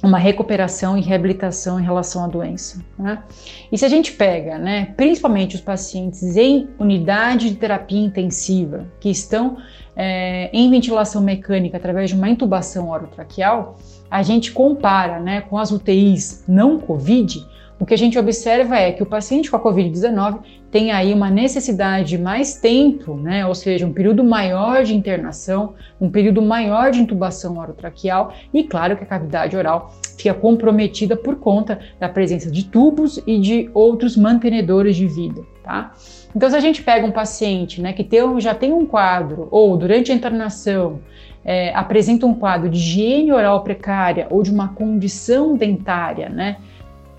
uma 0.02 0.18
recuperação 0.18 0.96
e 0.96 1.00
reabilitação 1.02 1.78
em 1.78 1.82
relação 1.82 2.24
à 2.24 2.26
doença. 2.26 2.82
Né? 2.98 3.22
E 3.70 3.76
se 3.76 3.84
a 3.84 3.88
gente 3.88 4.12
pega, 4.12 4.58
né, 4.58 4.94
principalmente 4.96 5.54
os 5.54 5.60
pacientes 5.60 6.36
em 6.36 6.68
unidade 6.78 7.50
de 7.50 7.56
terapia 7.56 8.00
intensiva, 8.00 8.86
que 8.98 9.10
estão 9.10 9.58
é, 9.94 10.48
em 10.52 10.70
ventilação 10.70 11.22
mecânica 11.22 11.76
através 11.76 12.10
de 12.10 12.16
uma 12.16 12.28
intubação 12.28 12.88
orotraqueal, 12.88 13.76
a 14.10 14.22
gente 14.22 14.52
compara 14.52 15.20
né, 15.20 15.42
com 15.42 15.58
as 15.58 15.70
UTIs 15.70 16.44
não 16.48 16.78
COVID, 16.78 17.46
o 17.80 17.86
que 17.86 17.94
a 17.94 17.98
gente 17.98 18.18
observa 18.18 18.76
é 18.76 18.92
que 18.92 19.02
o 19.02 19.06
paciente 19.06 19.50
com 19.50 19.56
a 19.56 19.60
Covid-19 19.60 20.40
tem 20.70 20.92
aí 20.92 21.14
uma 21.14 21.30
necessidade 21.30 22.10
de 22.10 22.18
mais 22.18 22.54
tempo, 22.56 23.14
né, 23.14 23.46
ou 23.46 23.54
seja, 23.54 23.86
um 23.86 23.92
período 23.92 24.22
maior 24.22 24.84
de 24.84 24.94
internação, 24.94 25.72
um 25.98 26.10
período 26.10 26.42
maior 26.42 26.90
de 26.90 27.00
intubação 27.00 27.56
orotraqueal 27.58 28.34
e, 28.52 28.64
claro, 28.64 28.98
que 28.98 29.02
a 29.02 29.06
cavidade 29.06 29.56
oral 29.56 29.94
fica 30.18 30.34
comprometida 30.34 31.16
por 31.16 31.36
conta 31.36 31.80
da 31.98 32.06
presença 32.06 32.50
de 32.50 32.66
tubos 32.66 33.18
e 33.26 33.38
de 33.40 33.70
outros 33.72 34.14
mantenedores 34.14 34.94
de 34.94 35.06
vida, 35.06 35.42
tá? 35.64 35.94
Então, 36.36 36.50
se 36.50 36.54
a 36.54 36.60
gente 36.60 36.82
pega 36.82 37.06
um 37.06 37.10
paciente 37.10 37.80
né, 37.80 37.94
que 37.94 38.04
tem, 38.04 38.40
já 38.40 38.54
tem 38.54 38.72
um 38.74 38.84
quadro, 38.84 39.48
ou 39.50 39.76
durante 39.78 40.12
a 40.12 40.14
internação, 40.14 41.00
é, 41.42 41.74
apresenta 41.74 42.26
um 42.26 42.34
quadro 42.34 42.68
de 42.68 42.76
higiene 42.76 43.32
oral 43.32 43.64
precária 43.64 44.26
ou 44.30 44.42
de 44.42 44.50
uma 44.50 44.68
condição 44.68 45.56
dentária 45.56 46.28
né, 46.28 46.58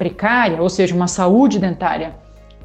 precária, 0.02 0.60
ou 0.60 0.68
seja, 0.68 0.96
uma 0.96 1.08
saúde 1.08 1.60
dentária 1.60 2.16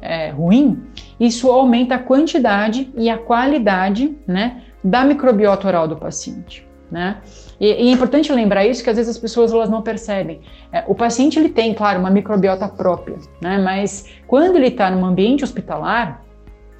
é, 0.01 0.31
ruim, 0.31 0.81
isso 1.19 1.51
aumenta 1.51 1.93
a 1.93 1.99
quantidade 1.99 2.91
e 2.97 3.11
a 3.11 3.17
qualidade 3.19 4.17
né, 4.25 4.63
da 4.83 5.03
microbiota 5.03 5.67
oral 5.67 5.87
do 5.87 5.95
paciente. 5.95 6.67
Né? 6.89 7.17
E, 7.59 7.67
e, 7.67 7.89
é 7.89 7.91
importante 7.91 8.33
lembrar 8.33 8.65
isso 8.65 8.83
que 8.83 8.89
às 8.89 8.95
vezes 8.95 9.11
as 9.11 9.19
pessoas 9.19 9.53
elas 9.53 9.69
não 9.69 9.83
percebem. 9.83 10.41
É, 10.71 10.83
o 10.87 10.95
paciente 10.95 11.37
ele 11.37 11.49
tem, 11.49 11.75
claro, 11.75 11.99
uma 11.99 12.09
microbiota 12.09 12.67
própria, 12.67 13.17
né? 13.39 13.59
mas 13.59 14.07
quando 14.25 14.55
ele 14.55 14.69
está 14.69 14.89
num 14.89 15.05
ambiente 15.05 15.43
hospitalar, 15.43 16.23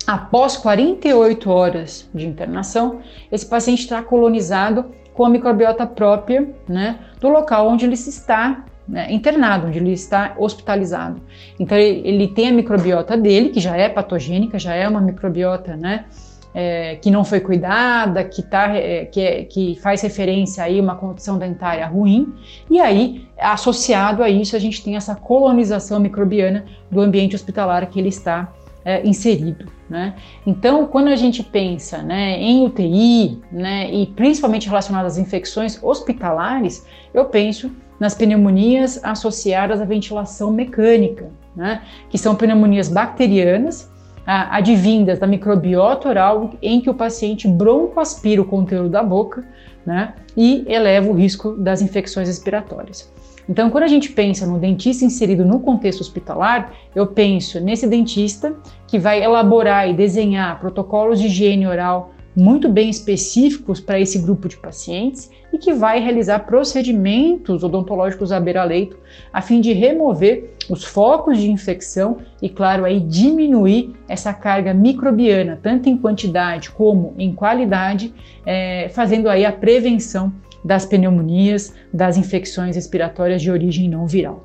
após 0.07 0.57
48 0.57 1.51
horas 1.51 2.09
de 2.15 2.25
internação, 2.25 2.99
esse 3.31 3.45
paciente 3.45 3.81
está 3.81 4.01
colonizado 4.01 4.85
com 5.13 5.23
a 5.23 5.29
microbiota 5.29 5.85
própria 5.85 6.49
né, 6.67 6.97
do 7.19 7.29
local 7.29 7.67
onde 7.67 7.85
ele 7.85 7.95
se 7.95 8.09
está 8.09 8.65
né, 8.87 9.11
internado, 9.11 9.67
onde 9.67 9.79
ele 9.79 9.91
está 9.91 10.35
hospitalizado. 10.37 11.21
Então 11.59 11.77
ele, 11.77 12.07
ele, 12.07 12.27
tem 12.27 12.49
a 12.49 12.51
microbiota 12.51 13.17
dele, 13.17 13.49
que 13.49 13.59
já 13.59 13.75
é 13.75 13.89
patogênica, 13.89 14.57
já 14.57 14.73
é 14.73 14.87
uma 14.87 15.01
microbiota 15.01 15.75
né, 15.75 16.05
é, 16.53 16.95
que 16.95 17.11
não 17.11 17.23
foi 17.23 17.39
cuidada, 17.39 18.23
que, 18.23 18.41
tá, 18.41 18.75
é, 18.75 19.05
que, 19.05 19.21
é, 19.21 19.43
que 19.43 19.77
faz 19.81 20.01
referência 20.01 20.63
aí 20.63 20.79
a 20.79 20.81
uma 20.81 20.95
condição 20.95 21.37
dentária 21.37 21.85
ruim, 21.85 22.33
e 22.69 22.79
aí, 22.79 23.27
associado 23.37 24.23
a 24.23 24.29
isso, 24.29 24.55
a 24.55 24.59
gente 24.59 24.83
tem 24.83 24.95
essa 24.95 25.15
colonização 25.15 25.99
microbiana 25.99 26.65
do 26.89 27.01
ambiente 27.01 27.35
hospitalar 27.35 27.85
que 27.87 27.99
ele 27.99 28.09
está 28.09 28.53
é, 28.83 29.05
inserido. 29.05 29.71
Né? 29.89 30.15
Então, 30.45 30.85
quando 30.87 31.07
a 31.09 31.15
gente 31.15 31.43
pensa 31.43 32.01
né, 32.01 32.39
em 32.39 32.65
UTI, 32.65 33.39
né, 33.51 33.91
e 33.91 34.07
principalmente 34.07 34.67
relacionadas 34.67 35.13
às 35.13 35.17
infecções 35.17 35.81
hospitalares, 35.81 36.85
eu 37.13 37.25
penso 37.25 37.71
nas 37.99 38.13
pneumonias 38.13 38.99
associadas 39.03 39.81
à 39.81 39.85
ventilação 39.85 40.51
mecânica, 40.51 41.29
né, 41.55 41.81
que 42.09 42.17
são 42.17 42.35
pneumonias 42.35 42.89
bacterianas, 42.89 43.91
advindas 44.25 45.19
da 45.19 45.25
microbiota 45.25 46.09
oral, 46.09 46.51
em 46.61 46.81
que 46.81 46.89
o 46.89 46.93
paciente 46.93 47.47
broncoaspira 47.47 48.41
o 48.41 48.45
conteúdo 48.45 48.89
da 48.89 49.01
boca 49.01 49.43
né, 49.85 50.13
e 50.35 50.65
eleva 50.67 51.09
o 51.09 51.13
risco 51.13 51.53
das 51.53 51.81
infecções 51.81 52.27
respiratórias. 52.27 53.09
Então, 53.49 53.69
quando 53.69 53.85
a 53.85 53.87
gente 53.87 54.11
pensa 54.11 54.45
no 54.45 54.59
dentista 54.59 55.05
inserido 55.05 55.45
no 55.45 55.61
contexto 55.61 56.01
hospitalar, 56.01 56.73
eu 56.93 57.07
penso 57.07 57.61
nesse 57.61 57.87
dentista 57.87 58.53
que 58.85 58.99
vai 58.99 59.23
elaborar 59.23 59.89
e 59.89 59.93
desenhar 59.93 60.59
protocolos 60.59 61.19
de 61.19 61.27
higiene 61.27 61.65
oral 61.65 62.11
muito 62.37 62.69
bem 62.69 62.87
específicos 62.87 63.79
para 63.79 63.99
esse 63.99 64.19
grupo 64.19 64.47
de 64.47 64.55
pacientes 64.57 65.27
e 65.51 65.57
que 65.57 65.73
vai 65.73 65.99
realizar 65.99 66.37
procedimentos 66.41 67.63
odontológicos 67.63 68.31
à 68.31 68.39
beira-leito 68.39 68.95
a 69.33 69.41
fim 69.41 69.59
de 69.59 69.73
remover 69.73 70.55
os 70.69 70.83
focos 70.83 71.39
de 71.39 71.49
infecção 71.49 72.19
e, 72.39 72.47
claro, 72.47 72.85
aí 72.85 72.99
diminuir 72.99 73.95
essa 74.07 74.31
carga 74.33 74.71
microbiana, 74.71 75.59
tanto 75.63 75.89
em 75.89 75.97
quantidade 75.97 76.69
como 76.69 77.15
em 77.17 77.33
qualidade, 77.33 78.13
é, 78.45 78.87
fazendo 78.89 79.29
aí 79.29 79.43
a 79.43 79.51
prevenção 79.51 80.31
das 80.63 80.85
pneumonias, 80.85 81.73
das 81.91 82.17
infecções 82.17 82.75
respiratórias 82.75 83.41
de 83.41 83.49
origem 83.49 83.89
não 83.89 84.05
viral. 84.05 84.43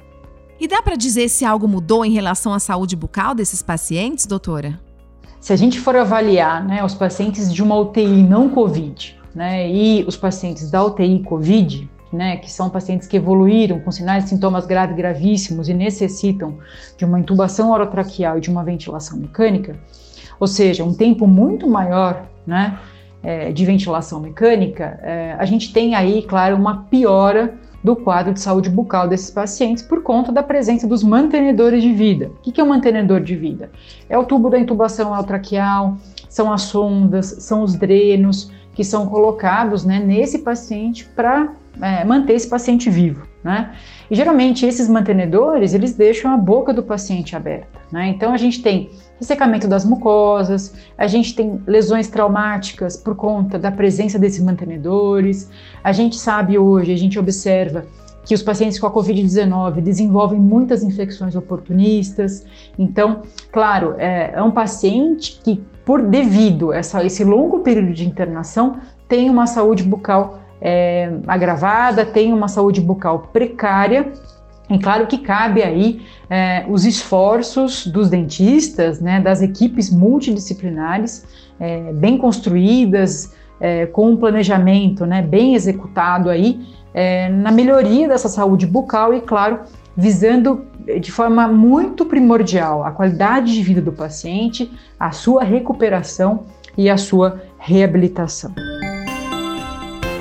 E 0.59 0.67
dá 0.67 0.81
para 0.81 0.97
dizer 0.97 1.29
se 1.29 1.45
algo 1.45 1.69
mudou 1.69 2.07
em 2.07 2.13
relação 2.13 2.55
à 2.55 2.59
saúde 2.59 2.97
bucal 2.97 3.35
desses 3.35 3.61
pacientes, 3.61 4.25
doutora? 4.25 4.81
Se 5.43 5.53
a 5.53 5.57
gente 5.57 5.81
for 5.81 5.97
avaliar 5.97 6.65
né, 6.65 6.85
os 6.85 6.95
pacientes 6.95 7.53
de 7.53 7.65
uma 7.65 7.77
UTI 7.77 8.23
não 8.23 8.49
COVID 8.49 9.19
né, 9.35 9.69
e 9.69 10.05
os 10.07 10.17
pacientes 10.17 10.71
da 10.71 10.85
UTI 10.85 11.19
COVID, 11.25 11.91
né, 12.13 12.37
que 12.37 12.49
são 12.49 12.71
pacientes 12.71 13.09
que 13.09 13.17
evoluíram 13.17 13.81
com 13.81 13.91
sinais 13.91 14.27
e 14.27 14.29
sintomas 14.29 14.67
graves 14.67 14.97
gravíssimos 14.97 15.69
e 15.69 15.75
necessitam 15.75 16.59
de 16.97 17.05
uma 17.05 17.19
intubação 17.19 17.73
orotraqueal 17.73 18.39
e 18.39 18.41
de 18.41 18.51
uma 18.51 18.63
ventilação 18.63 19.19
mecânica, 19.19 19.77
ou 20.39 20.47
seja, 20.47 20.85
um 20.85 20.95
tempo 20.95 21.27
muito 21.27 21.69
maior 21.69 22.25
né, 22.47 22.79
é, 23.21 23.51
de 23.51 23.67
ventilação 23.67 24.21
mecânica, 24.21 25.01
é, 25.03 25.35
a 25.37 25.45
gente 25.45 25.73
tem 25.73 25.97
aí, 25.97 26.23
claro, 26.23 26.55
uma 26.55 26.85
piora 26.85 27.59
do 27.83 27.97
quadro 27.97 28.33
de 28.33 28.41
saúde 28.41 28.71
bucal 28.71 29.09
desses 29.09 29.31
pacientes 29.31 29.83
por 29.83 30.03
conta 30.03 30.31
da 30.31 30.43
presença 30.43 30.87
dos 30.87 31.03
mantenedores 31.03 31.83
de 31.83 31.93
vida. 31.93 32.31
O 32.47 32.53
que 32.53 32.61
é 32.61 32.65
um 32.65 32.69
mantenedor 32.69 33.21
de 33.21 33.35
vida? 33.35 33.71
É 34.09 34.17
o 34.17 34.25
tubo 34.25 34.49
da 34.49 34.59
intubação 34.59 35.13
altraqueal, 35.13 35.97
são 36.29 36.53
as 36.53 36.63
sondas, 36.63 37.27
são 37.41 37.63
os 37.63 37.75
drenos 37.75 38.51
que 38.75 38.85
são 38.85 39.07
colocados 39.07 39.85
né, 39.85 39.99
nesse 39.99 40.39
paciente 40.39 41.05
para 41.05 41.53
é, 41.81 42.05
manter 42.05 42.35
esse 42.35 42.49
paciente 42.49 42.89
vivo. 42.89 43.27
Né? 43.43 43.73
E 44.11 44.15
geralmente 44.15 44.67
esses 44.67 44.89
mantenedores 44.89 45.75
eles 45.75 45.95
deixam 45.95 46.33
a 46.33 46.37
boca 46.37 46.73
do 46.73 46.83
paciente 46.83 47.35
aberta. 47.37 47.81
Né? 47.91 48.09
Então 48.09 48.33
a 48.33 48.37
gente 48.37 48.63
tem 48.63 48.91
ressecamento 49.19 49.69
das 49.69 49.85
mucosas, 49.85 50.75
a 50.99 51.07
gente 51.07 51.35
tem 51.35 51.61
lesões 51.67 52.09
traumáticas 52.09 52.97
por 52.97 53.15
conta 53.15 53.59
da 53.59 53.71
presença 53.71 54.19
desses 54.19 54.43
mantenedores. 54.43 55.51
A 55.83 55.93
gente 55.93 56.17
sabe 56.17 56.59
hoje, 56.59 56.93
a 56.93 56.97
gente 56.97 57.19
observa 57.19 57.85
que 58.25 58.35
os 58.35 58.43
pacientes 58.43 58.79
com 58.79 58.87
a 58.87 58.93
Covid-19 58.93 59.81
desenvolvem 59.81 60.39
muitas 60.39 60.83
infecções 60.83 61.35
oportunistas. 61.35 62.45
Então, 62.79 63.23
claro, 63.51 63.95
é, 63.99 64.33
é 64.35 64.43
um 64.43 64.51
paciente 64.51 65.41
que, 65.43 65.63
por 65.85 66.03
devido 66.03 66.71
a 66.71 66.77
essa, 66.77 67.05
esse 67.05 67.25
longo 67.25 67.61
período 67.61 67.93
de 67.93 68.07
internação, 68.07 68.77
tem 69.09 69.29
uma 69.29 69.47
saúde 69.47 69.83
bucal 69.83 70.42
é, 70.63 71.13
agravada, 71.27 72.07
tem 72.07 72.33
uma 72.33 72.47
saúde 72.47 72.81
bucal 72.81 73.29
precária 73.33 74.13
e 74.71 74.79
claro 74.79 75.07
que 75.07 75.19
cabe 75.19 75.63
aí 75.63 76.01
é, 76.31 76.65
os 76.69 76.87
esforços 76.87 77.87
dos 77.87 78.09
dentistas, 78.09 79.01
né, 79.01 79.21
das 79.21 79.43
equipes 79.43 79.91
multidisciplinares, 79.91 81.27
é, 81.61 81.93
bem 81.93 82.17
construídas, 82.17 83.35
é, 83.61 83.87
com 83.87 84.11
um 84.11 84.17
planejamento 84.17 85.05
né, 85.05 85.21
bem 85.21 85.55
executado 85.55 86.31
aí, 86.31 86.61
é, 86.95 87.29
na 87.29 87.51
melhoria 87.51 88.09
dessa 88.09 88.29
saúde 88.29 88.67
bucal 88.67 89.13
e, 89.13 89.21
claro, 89.21 89.61
visando 89.97 90.65
de 91.01 91.13
forma 91.13 91.47
muito 91.49 92.07
primordial 92.07 92.83
a 92.83 92.91
qualidade 92.91 93.53
de 93.53 93.63
vida 93.63 93.81
do 93.81 93.93
paciente, 93.93 94.71
a 94.99 95.11
sua 95.13 95.45
recuperação 95.45 96.45
e 96.77 96.89
a 96.89 96.97
sua 96.97 97.43
reabilitação. 97.59 98.53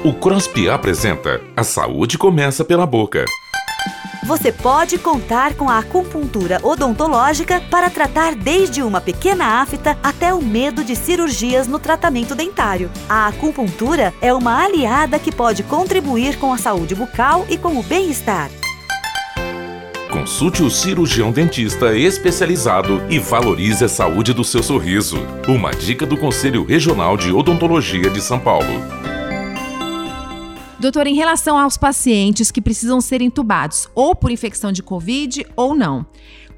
O 0.03 0.13
CROSP 0.13 0.67
apresenta 0.67 1.39
A 1.55 1.63
Saúde 1.63 2.17
Começa 2.17 2.65
pela 2.65 2.87
Boca 2.87 3.23
você 4.23 4.51
pode 4.51 4.97
contar 4.97 5.55
com 5.55 5.67
a 5.67 5.79
acupuntura 5.79 6.59
odontológica 6.63 7.59
para 7.69 7.89
tratar 7.89 8.33
desde 8.33 8.81
uma 8.81 9.01
pequena 9.01 9.61
afta 9.61 9.97
até 10.01 10.33
o 10.33 10.41
medo 10.41 10.85
de 10.85 10.95
cirurgias 10.95 11.67
no 11.67 11.77
tratamento 11.77 12.33
dentário. 12.33 12.89
A 13.09 13.27
acupuntura 13.27 14.13
é 14.21 14.33
uma 14.33 14.63
aliada 14.63 15.19
que 15.19 15.33
pode 15.33 15.63
contribuir 15.63 16.37
com 16.37 16.53
a 16.53 16.57
saúde 16.57 16.95
bucal 16.95 17.45
e 17.49 17.57
com 17.57 17.77
o 17.77 17.83
bem-estar. 17.83 18.49
Consulte 20.09 20.63
o 20.63 20.69
cirurgião 20.69 21.31
dentista 21.31 21.93
especializado 21.93 23.01
e 23.09 23.19
valorize 23.19 23.83
a 23.83 23.89
saúde 23.89 24.33
do 24.33 24.45
seu 24.45 24.63
sorriso. 24.63 25.17
Uma 25.45 25.71
dica 25.71 26.05
do 26.05 26.15
Conselho 26.15 26.63
Regional 26.63 27.17
de 27.17 27.33
Odontologia 27.33 28.09
de 28.09 28.21
São 28.21 28.39
Paulo. 28.39 29.00
Doutor, 30.81 31.05
em 31.05 31.13
relação 31.13 31.59
aos 31.59 31.77
pacientes 31.77 32.49
que 32.49 32.59
precisam 32.59 32.99
ser 32.99 33.21
entubados, 33.21 33.87
ou 33.93 34.15
por 34.15 34.31
infecção 34.31 34.71
de 34.71 34.81
Covid 34.81 35.45
ou 35.55 35.75
não, 35.75 36.03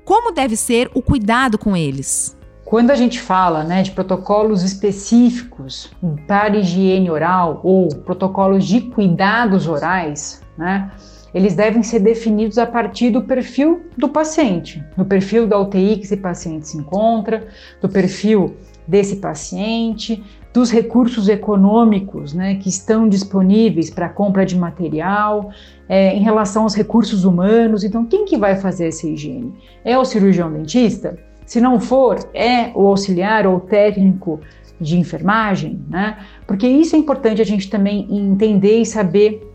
como 0.06 0.32
deve 0.32 0.56
ser 0.56 0.90
o 0.94 1.02
cuidado 1.02 1.58
com 1.58 1.76
eles? 1.76 2.34
Quando 2.64 2.92
a 2.92 2.96
gente 2.96 3.20
fala 3.20 3.66
né, 3.66 3.84
de 3.84 3.92
protocolos 3.92 4.64
específicos 4.64 5.92
para 6.26 6.56
higiene 6.56 7.12
oral 7.12 7.60
ou 7.66 7.90
protocolos 7.90 8.66
de 8.66 8.80
cuidados 8.80 9.68
orais, 9.68 10.42
né, 10.58 10.90
eles 11.34 11.54
devem 11.54 11.84
ser 11.84 12.00
definidos 12.00 12.58
a 12.58 12.66
partir 12.66 13.10
do 13.10 13.24
perfil 13.24 13.88
do 13.98 14.08
paciente, 14.08 14.82
do 14.96 15.04
perfil 15.04 15.46
da 15.48 15.60
UTI 15.60 15.98
que 15.98 16.06
esse 16.06 16.16
paciente 16.16 16.70
se 16.70 16.78
encontra, 16.78 17.46
do 17.82 17.90
perfil 17.90 18.56
desse 18.88 19.18
paciente, 19.18 20.24
dos 20.54 20.72
recursos 20.72 21.28
econômicos 21.28 22.34
né, 22.34 22.56
que 22.56 22.70
estão 22.70 23.10
disponíveis 23.10 23.90
para 23.90 24.08
compra 24.08 24.46
de 24.46 24.56
material, 24.56 25.50
é, 25.90 26.16
em 26.16 26.22
relação 26.22 26.64
aos 26.64 26.76
recursos 26.76 27.26
humanos. 27.26 27.84
Então, 27.84 28.06
quem 28.06 28.24
que 28.24 28.38
vai 28.38 28.56
fazer 28.56 28.88
essa 28.90 29.08
higiene? 29.08 29.52
É 29.84 29.98
o 29.98 30.06
cirurgião 30.06 30.52
dentista? 30.52 31.18
Se 31.46 31.60
não 31.60 31.80
for, 31.80 32.20
é 32.34 32.72
o 32.76 32.88
auxiliar 32.88 33.48
ou 33.48 33.60
técnico 33.60 34.40
de 34.80 34.98
enfermagem, 34.98 35.82
né? 35.90 36.18
Porque 36.46 36.68
isso 36.68 36.96
é 36.96 37.00
importante 37.00 37.42
a 37.42 37.46
gente 37.46 37.70
também 37.70 38.08
entender 38.10 38.80
e 38.80 38.86
saber 38.86 39.50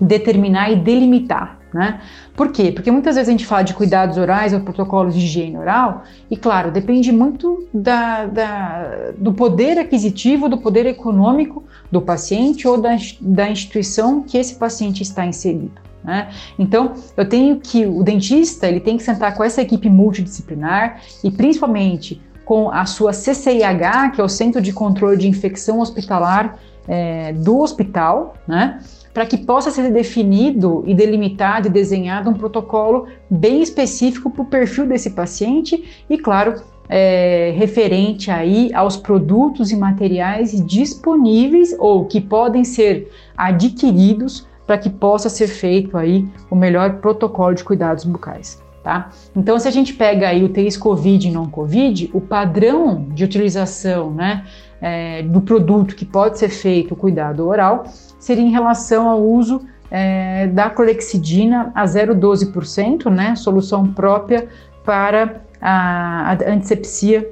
determinar 0.00 0.70
e 0.70 0.76
delimitar. 0.76 1.55
Né? 1.74 2.00
Por 2.34 2.52
quê? 2.52 2.70
Porque 2.72 2.90
muitas 2.90 3.16
vezes 3.16 3.28
a 3.28 3.32
gente 3.32 3.44
fala 3.44 3.62
de 3.62 3.74
cuidados 3.74 4.16
orais 4.16 4.52
ou 4.54 4.60
protocolos 4.60 5.14
de 5.14 5.20
higiene 5.20 5.58
oral, 5.58 6.04
e 6.30 6.36
claro, 6.36 6.70
depende 6.70 7.12
muito 7.12 7.66
da, 7.74 8.24
da, 8.26 9.12
do 9.18 9.32
poder 9.32 9.78
aquisitivo, 9.78 10.48
do 10.48 10.58
poder 10.58 10.86
econômico 10.86 11.64
do 11.90 12.00
paciente 12.00 12.66
ou 12.66 12.80
da, 12.80 12.96
da 13.20 13.50
instituição 13.50 14.22
que 14.22 14.38
esse 14.38 14.54
paciente 14.54 15.02
está 15.02 15.26
inserido. 15.26 15.72
Né? 16.02 16.28
Então, 16.56 16.94
eu 17.16 17.28
tenho 17.28 17.58
que 17.58 17.84
o 17.84 18.02
dentista 18.02 18.68
ele 18.68 18.80
tem 18.80 18.96
que 18.96 19.02
sentar 19.02 19.34
com 19.34 19.42
essa 19.42 19.60
equipe 19.60 19.90
multidisciplinar 19.90 21.00
e 21.22 21.30
principalmente 21.32 22.22
com 22.44 22.70
a 22.70 22.86
sua 22.86 23.12
CCIH, 23.12 24.12
que 24.14 24.20
é 24.20 24.24
o 24.24 24.28
Centro 24.28 24.62
de 24.62 24.72
Controle 24.72 25.16
de 25.16 25.28
Infecção 25.28 25.80
Hospitalar 25.80 26.56
é, 26.86 27.32
do 27.32 27.58
hospital, 27.58 28.36
né? 28.46 28.78
Para 29.16 29.24
que 29.24 29.38
possa 29.38 29.70
ser 29.70 29.90
definido 29.90 30.84
e 30.86 30.94
delimitado 30.94 31.68
e 31.68 31.70
desenhado 31.70 32.28
um 32.28 32.34
protocolo 32.34 33.06
bem 33.30 33.62
específico 33.62 34.28
para 34.28 34.42
o 34.42 34.44
perfil 34.44 34.86
desse 34.86 35.08
paciente 35.08 36.04
e, 36.10 36.18
claro, 36.18 36.60
é, 36.86 37.50
referente 37.56 38.30
aí 38.30 38.70
aos 38.74 38.98
produtos 38.98 39.72
e 39.72 39.76
materiais 39.76 40.62
disponíveis 40.66 41.74
ou 41.78 42.04
que 42.04 42.20
podem 42.20 42.62
ser 42.62 43.10
adquiridos 43.34 44.46
para 44.66 44.76
que 44.76 44.90
possa 44.90 45.30
ser 45.30 45.46
feito 45.46 45.96
aí 45.96 46.28
o 46.50 46.54
melhor 46.54 46.98
protocolo 46.98 47.54
de 47.54 47.64
cuidados 47.64 48.04
bucais. 48.04 48.62
Tá? 48.84 49.08
Então, 49.34 49.58
se 49.58 49.66
a 49.66 49.70
gente 49.70 49.94
pega 49.94 50.28
aí 50.28 50.44
o 50.44 50.48
TIS 50.50 50.76
COVID 50.76 51.26
e 51.26 51.30
não 51.30 51.46
COVID, 51.46 52.10
o 52.12 52.20
padrão 52.20 53.06
de 53.14 53.24
utilização 53.24 54.12
né, 54.12 54.44
é, 54.78 55.22
do 55.22 55.40
produto 55.40 55.96
que 55.96 56.04
pode 56.04 56.38
ser 56.38 56.50
feito 56.50 56.92
o 56.92 56.96
cuidado 56.96 57.48
oral 57.48 57.84
seria 58.26 58.44
em 58.44 58.50
relação 58.50 59.08
ao 59.08 59.22
uso 59.22 59.64
é, 59.88 60.48
da 60.48 60.68
clorexidina 60.68 61.70
a 61.72 61.84
0,12%, 61.84 63.08
né, 63.08 63.36
solução 63.36 63.86
própria 63.86 64.48
para 64.84 65.42
a, 65.62 66.32
a 66.32 66.50
antisepsia 66.50 67.30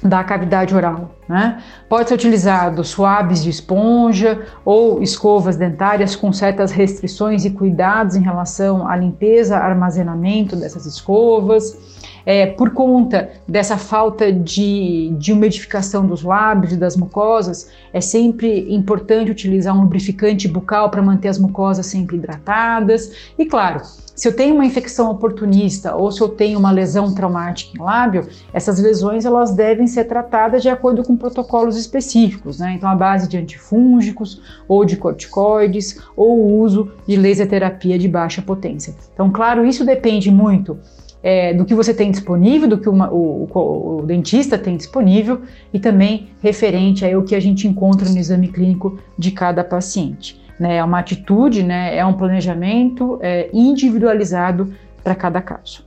da 0.00 0.22
cavidade 0.22 0.72
oral. 0.76 1.10
Né? 1.28 1.60
Pode 1.88 2.08
ser 2.08 2.14
utilizado 2.14 2.84
suaves 2.84 3.42
de 3.42 3.50
esponja 3.50 4.46
ou 4.64 5.02
escovas 5.02 5.56
dentárias 5.56 6.14
com 6.14 6.32
certas 6.32 6.70
restrições 6.70 7.44
e 7.44 7.50
cuidados 7.50 8.14
em 8.14 8.22
relação 8.22 8.86
à 8.86 8.94
limpeza, 8.94 9.56
armazenamento 9.56 10.54
dessas 10.54 10.86
escovas 10.86 11.76
é, 12.24 12.46
por 12.46 12.70
conta 12.70 13.30
dessa 13.46 13.76
falta 13.76 14.32
de, 14.32 15.14
de 15.18 15.32
umidificação 15.32 16.06
dos 16.06 16.22
lábios 16.22 16.72
e 16.72 16.76
das 16.76 16.96
mucosas, 16.96 17.70
é 17.92 18.00
sempre 18.00 18.72
importante 18.72 19.30
utilizar 19.30 19.76
um 19.76 19.82
lubrificante 19.82 20.46
bucal 20.48 20.90
para 20.90 21.02
manter 21.02 21.28
as 21.28 21.38
mucosas 21.38 21.86
sempre 21.86 22.16
hidratadas. 22.16 23.12
E 23.38 23.46
claro, 23.46 23.82
se 24.18 24.26
eu 24.26 24.34
tenho 24.34 24.56
uma 24.56 24.66
infecção 24.66 25.12
oportunista 25.12 25.94
ou 25.94 26.10
se 26.10 26.20
eu 26.20 26.28
tenho 26.28 26.58
uma 26.58 26.72
lesão 26.72 27.14
traumática 27.14 27.78
em 27.78 27.80
lábio, 27.80 28.26
essas 28.52 28.80
lesões 28.80 29.24
elas 29.24 29.52
devem 29.52 29.86
ser 29.86 30.06
tratadas 30.06 30.60
de 30.60 30.68
acordo 30.68 31.04
com 31.04 31.16
protocolos 31.16 31.76
específicos, 31.76 32.58
né? 32.58 32.72
Então, 32.72 32.88
a 32.88 32.96
base 32.96 33.28
de 33.28 33.38
antifúngicos 33.38 34.42
ou 34.66 34.84
de 34.84 34.96
corticoides 34.96 36.00
ou 36.16 36.36
o 36.36 36.58
uso 36.60 36.90
de 37.06 37.14
laser 37.14 37.48
terapia 37.48 37.96
de 37.96 38.08
baixa 38.08 38.42
potência. 38.42 38.92
Então, 39.14 39.30
claro, 39.30 39.64
isso 39.64 39.84
depende 39.84 40.32
muito 40.32 40.76
é, 41.22 41.52
do 41.52 41.64
que 41.64 41.74
você 41.74 41.92
tem 41.92 42.10
disponível, 42.10 42.68
do 42.68 42.78
que 42.78 42.88
uma, 42.88 43.10
o, 43.10 43.48
o, 43.52 43.98
o, 43.98 44.06
dentista 44.06 44.56
tem 44.56 44.76
disponível 44.76 45.42
e 45.72 45.78
também 45.78 46.28
referente 46.40 47.04
ao 47.04 47.22
que 47.22 47.34
a 47.34 47.40
gente 47.40 47.66
encontra 47.66 48.08
no 48.08 48.16
exame 48.16 48.48
clínico 48.48 48.98
de 49.16 49.30
cada 49.30 49.64
paciente. 49.64 50.40
Né? 50.58 50.76
É 50.76 50.84
uma 50.84 50.98
atitude, 50.98 51.62
né? 51.62 51.96
é 51.96 52.04
um 52.04 52.14
planejamento 52.14 53.18
é, 53.20 53.50
individualizado 53.52 54.72
para 55.02 55.14
cada 55.14 55.40
caso. 55.40 55.86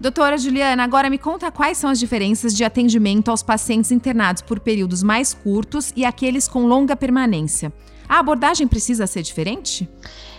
Doutora 0.00 0.36
Juliana, 0.36 0.82
agora 0.82 1.08
me 1.08 1.18
conta 1.18 1.50
quais 1.50 1.78
são 1.78 1.88
as 1.88 1.98
diferenças 1.98 2.54
de 2.54 2.64
atendimento 2.64 3.30
aos 3.30 3.42
pacientes 3.42 3.92
internados 3.92 4.42
por 4.42 4.60
períodos 4.60 5.02
mais 5.02 5.32
curtos 5.32 5.92
e 5.96 6.04
aqueles 6.04 6.48
com 6.48 6.66
longa 6.66 6.96
permanência. 6.96 7.72
A 8.08 8.18
abordagem 8.18 8.66
precisa 8.66 9.06
ser 9.06 9.22
diferente? 9.22 9.88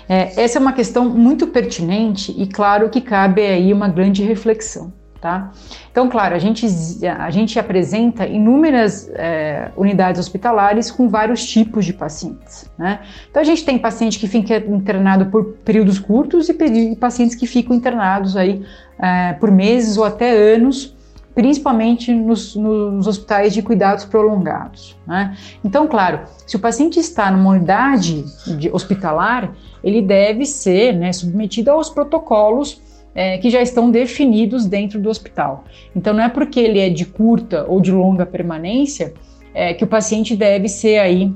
É, 0.07 0.41
essa 0.41 0.59
é 0.59 0.61
uma 0.61 0.73
questão 0.73 1.09
muito 1.09 1.47
pertinente 1.47 2.33
e, 2.37 2.47
claro, 2.47 2.89
que 2.89 3.01
cabe 3.01 3.41
aí 3.41 3.73
uma 3.73 3.87
grande 3.87 4.23
reflexão. 4.23 4.93
Tá? 5.19 5.51
Então, 5.89 6.07
claro, 6.07 6.35
a 6.35 6.37
gente, 6.37 6.67
a 7.07 7.31
gente 7.31 7.57
apresenta 7.57 8.27
inúmeras 8.27 9.09
é, 9.15 9.71
unidades 9.75 10.19
hospitalares 10.19 10.91
com 10.91 11.09
vários 11.09 11.43
tipos 11.47 11.83
de 11.83 11.93
pacientes. 11.93 12.69
Né? 12.77 12.99
Então, 13.31 13.41
a 13.41 13.45
gente 13.45 13.65
tem 13.65 13.79
paciente 13.79 14.19
que 14.19 14.27
fica 14.27 14.57
internado 14.57 15.25
por 15.27 15.55
períodos 15.65 15.97
curtos 15.97 16.47
e, 16.47 16.95
pacientes 16.95 17.35
que 17.35 17.47
ficam 17.47 17.75
internados 17.75 18.37
aí 18.37 18.63
é, 18.99 19.33
por 19.33 19.49
meses 19.49 19.97
ou 19.97 20.03
até 20.03 20.29
anos 20.29 20.94
principalmente 21.35 22.13
nos, 22.13 22.55
nos, 22.55 23.05
hospitais 23.05 23.53
de 23.53 23.61
cuidados 23.61 24.05
prolongados. 24.05 24.97
Né? 25.05 25.37
Então, 25.63 25.85
claro, 25.85 26.21
se 26.47 26.55
o 26.55 26.59
paciente 26.59 26.97
está 26.97 27.29
numa 27.29 27.51
unidade 27.51 28.23
hospitalar, 28.71 29.53
ele 29.83 30.01
deve 30.01 30.45
ser 30.45 30.93
né, 30.93 31.11
submetido 31.11 31.69
aos 31.69 31.89
protocolos 31.89 32.81
é, 33.13 33.37
que 33.37 33.49
já 33.49 33.61
estão 33.61 33.91
definidos 33.91 34.65
dentro 34.65 34.99
do 34.99 35.09
hospital. 35.09 35.65
Então, 35.93 36.13
não 36.13 36.23
é 36.23 36.29
porque 36.29 36.59
ele 36.59 36.79
é 36.79 36.89
de 36.89 37.05
curta 37.05 37.65
ou 37.67 37.81
de 37.81 37.91
longa 37.91 38.25
permanência 38.25 39.13
é, 39.53 39.73
que 39.73 39.83
o 39.83 39.87
paciente 39.87 40.37
deve 40.37 40.69
ser 40.69 40.99
aí 40.99 41.31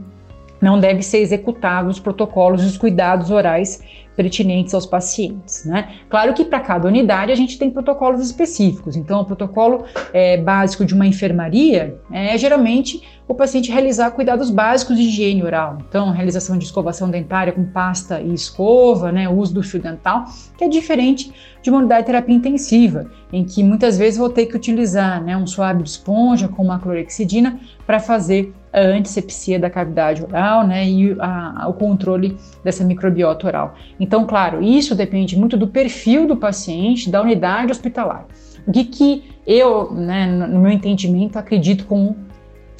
não 0.62 0.80
deve 0.80 1.02
ser 1.02 1.20
executado 1.20 1.90
os 1.90 2.00
protocolos 2.00 2.64
e 2.64 2.66
os 2.66 2.78
cuidados 2.78 3.32
orais 3.32 3.82
pertinentes 4.20 4.74
aos 4.74 4.86
pacientes. 4.86 5.64
Né? 5.64 5.88
Claro 6.10 6.34
que 6.34 6.44
para 6.44 6.60
cada 6.60 6.90
unidade 6.90 7.32
a 7.32 7.36
gente 7.36 7.58
tem 7.58 7.72
protocolos 7.72 8.20
específicos. 8.20 8.98
Então, 8.98 9.22
o 9.22 9.26
protocolo 9.26 9.86
é, 10.12 10.36
básico 10.36 10.84
de 10.84 10.94
uma 10.94 11.08
enfermaria 11.08 11.98
é 12.12 12.38
geralmente 12.38 13.02
o 13.30 13.34
paciente 13.34 13.72
realizar 13.72 14.12
cuidados 14.12 14.50
básicos 14.50 14.98
de 14.98 15.04
higiene 15.04 15.42
oral. 15.42 15.78
Então, 15.88 16.12
realização 16.12 16.58
de 16.58 16.66
escovação 16.66 17.10
dentária 17.10 17.54
com 17.54 17.64
pasta 17.64 18.20
e 18.20 18.34
escova, 18.34 19.10
né, 19.10 19.30
uso 19.30 19.54
do 19.54 19.64
fio 19.64 19.80
dental, 19.80 20.26
que 20.58 20.66
é 20.66 20.68
diferente 20.68 21.32
de 21.62 21.70
uma 21.70 21.80
unidade 21.80 22.02
de 22.02 22.06
terapia 22.08 22.36
intensiva, 22.36 23.10
em 23.32 23.44
que 23.46 23.64
muitas 23.64 23.98
vezes 23.98 24.18
vou 24.18 24.30
ter 24.30 24.48
que 24.48 24.56
utilizar 24.56 25.24
né, 25.24 25.38
um 25.38 25.46
suave 25.46 25.84
de 25.84 25.90
esponja 25.90 26.48
com 26.48 26.64
uma 26.64 26.80
clorexidina 26.80 27.60
para 27.86 28.00
fazer 28.00 28.52
a 28.72 28.80
antisepsia 28.82 29.60
da 29.60 29.70
cavidade 29.70 30.24
oral 30.24 30.66
né, 30.66 30.88
e 30.88 31.16
a, 31.20 31.64
a, 31.64 31.68
o 31.68 31.74
controle 31.74 32.36
dessa 32.64 32.84
microbiota 32.84 33.46
oral. 33.46 33.76
Então, 34.00 34.09
claro, 34.26 34.62
isso 34.62 34.96
depende 34.96 35.38
muito 35.38 35.56
do 35.56 35.68
perfil 35.68 36.28
do 36.28 36.36
paciente, 36.36 37.10
da 37.10 37.22
unidade 37.22 37.72
hospitalar. 37.72 38.26
O 38.68 38.72
que, 38.72 38.84
que 38.84 39.24
eu, 39.46 39.92
né, 39.92 40.26
no 40.26 40.60
meu 40.60 40.72
entendimento, 40.72 41.38
acredito 41.38 41.86
como 41.86 42.16